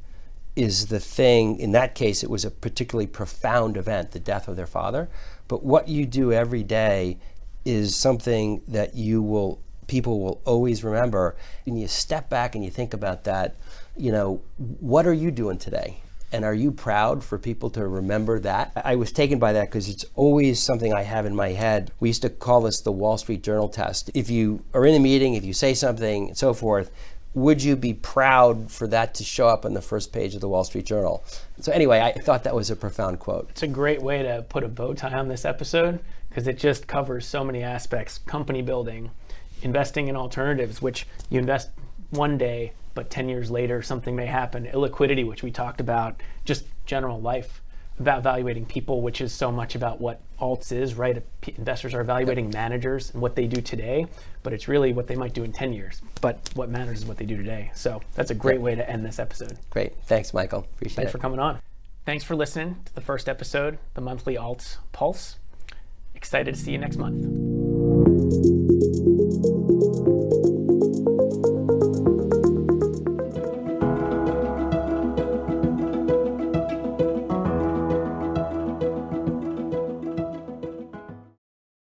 is 0.56 0.86
the 0.86 1.00
thing 1.00 1.58
in 1.58 1.72
that 1.72 1.94
case 1.94 2.22
it 2.22 2.30
was 2.30 2.44
a 2.44 2.50
particularly 2.50 3.06
profound 3.06 3.76
event 3.76 4.12
the 4.12 4.20
death 4.20 4.48
of 4.48 4.56
their 4.56 4.66
father 4.66 5.08
but 5.48 5.64
what 5.64 5.88
you 5.88 6.06
do 6.06 6.32
every 6.32 6.62
day 6.62 7.18
is 7.64 7.94
something 7.94 8.62
that 8.68 8.94
you 8.94 9.20
will 9.20 9.60
people 9.86 10.20
will 10.20 10.40
always 10.46 10.82
remember. 10.82 11.36
And 11.66 11.78
you 11.78 11.86
step 11.88 12.30
back 12.30 12.54
and 12.54 12.64
you 12.64 12.70
think 12.70 12.94
about 12.94 13.24
that 13.24 13.56
you 13.96 14.10
know 14.10 14.42
what 14.58 15.06
are 15.06 15.12
you 15.12 15.30
doing 15.30 15.58
today 15.58 16.02
And 16.34 16.44
are 16.44 16.52
you 16.52 16.72
proud 16.72 17.22
for 17.22 17.38
people 17.38 17.70
to 17.70 17.86
remember 17.86 18.40
that? 18.40 18.72
I 18.74 18.96
was 18.96 19.12
taken 19.12 19.38
by 19.38 19.52
that 19.52 19.66
because 19.66 19.88
it's 19.88 20.04
always 20.16 20.60
something 20.60 20.92
I 20.92 21.02
have 21.02 21.26
in 21.26 21.36
my 21.36 21.50
head. 21.50 21.92
We 22.00 22.08
used 22.08 22.22
to 22.22 22.28
call 22.28 22.62
this 22.62 22.80
the 22.80 22.90
Wall 22.90 23.16
Street 23.18 23.44
Journal 23.44 23.68
test. 23.68 24.10
If 24.14 24.28
you 24.30 24.64
are 24.74 24.84
in 24.84 24.96
a 24.96 24.98
meeting, 24.98 25.34
if 25.34 25.44
you 25.44 25.52
say 25.52 25.74
something, 25.74 26.28
and 26.30 26.36
so 26.36 26.52
forth, 26.52 26.90
would 27.34 27.62
you 27.62 27.76
be 27.76 27.94
proud 27.94 28.72
for 28.72 28.88
that 28.88 29.14
to 29.14 29.24
show 29.24 29.46
up 29.46 29.64
on 29.64 29.74
the 29.74 29.80
first 29.80 30.12
page 30.12 30.34
of 30.34 30.40
the 30.40 30.48
Wall 30.48 30.64
Street 30.64 30.86
Journal? 30.86 31.22
So, 31.60 31.70
anyway, 31.70 32.00
I 32.00 32.18
thought 32.20 32.42
that 32.42 32.54
was 32.54 32.68
a 32.68 32.74
profound 32.74 33.20
quote. 33.20 33.50
It's 33.50 33.62
a 33.62 33.68
great 33.68 34.02
way 34.02 34.24
to 34.24 34.44
put 34.48 34.64
a 34.64 34.68
bow 34.68 34.92
tie 34.92 35.16
on 35.16 35.28
this 35.28 35.44
episode 35.44 36.00
because 36.28 36.48
it 36.48 36.58
just 36.58 36.88
covers 36.88 37.26
so 37.26 37.44
many 37.44 37.62
aspects 37.62 38.18
company 38.18 38.60
building, 38.60 39.12
investing 39.62 40.08
in 40.08 40.16
alternatives, 40.16 40.82
which 40.82 41.06
you 41.30 41.38
invest 41.38 41.70
one 42.10 42.36
day, 42.38 42.72
but 42.94 43.10
10 43.10 43.28
years 43.28 43.50
later, 43.50 43.82
something 43.82 44.14
may 44.14 44.26
happen, 44.26 44.66
illiquidity, 44.66 45.26
which 45.26 45.42
we 45.42 45.50
talked 45.50 45.80
about, 45.80 46.22
just 46.44 46.64
general 46.86 47.20
life 47.20 47.60
about 48.00 48.18
evaluating 48.18 48.66
people, 48.66 49.02
which 49.02 49.20
is 49.20 49.32
so 49.32 49.52
much 49.52 49.74
about 49.74 50.00
what 50.00 50.20
alts 50.40 50.72
is, 50.72 50.94
right? 50.94 51.22
Investors 51.56 51.94
are 51.94 52.00
evaluating 52.00 52.50
managers 52.50 53.12
and 53.12 53.22
what 53.22 53.36
they 53.36 53.46
do 53.46 53.60
today, 53.60 54.06
but 54.42 54.52
it's 54.52 54.66
really 54.66 54.92
what 54.92 55.06
they 55.06 55.14
might 55.14 55.32
do 55.32 55.44
in 55.44 55.52
10 55.52 55.72
years. 55.72 56.02
But 56.20 56.50
what 56.54 56.68
matters 56.68 57.00
is 57.00 57.06
what 57.06 57.18
they 57.18 57.26
do 57.26 57.36
today. 57.36 57.70
So 57.74 58.00
that's 58.14 58.30
a 58.30 58.34
great 58.34 58.60
way 58.60 58.74
to 58.74 58.88
end 58.88 59.04
this 59.04 59.18
episode. 59.18 59.58
Great. 59.70 59.94
Thanks, 60.06 60.34
Michael. 60.34 60.66
Appreciate 60.76 60.96
Thanks 60.96 61.10
it. 61.10 61.12
for 61.12 61.18
coming 61.18 61.38
on. 61.38 61.60
Thanks 62.04 62.24
for 62.24 62.34
listening 62.34 62.76
to 62.84 62.94
the 62.94 63.00
first 63.00 63.28
episode, 63.28 63.78
the 63.94 64.00
monthly 64.00 64.34
alts 64.34 64.78
pulse. 64.92 65.36
Excited 66.14 66.54
to 66.54 66.60
see 66.60 66.72
you 66.72 66.78
next 66.78 66.96
month. 66.96 67.53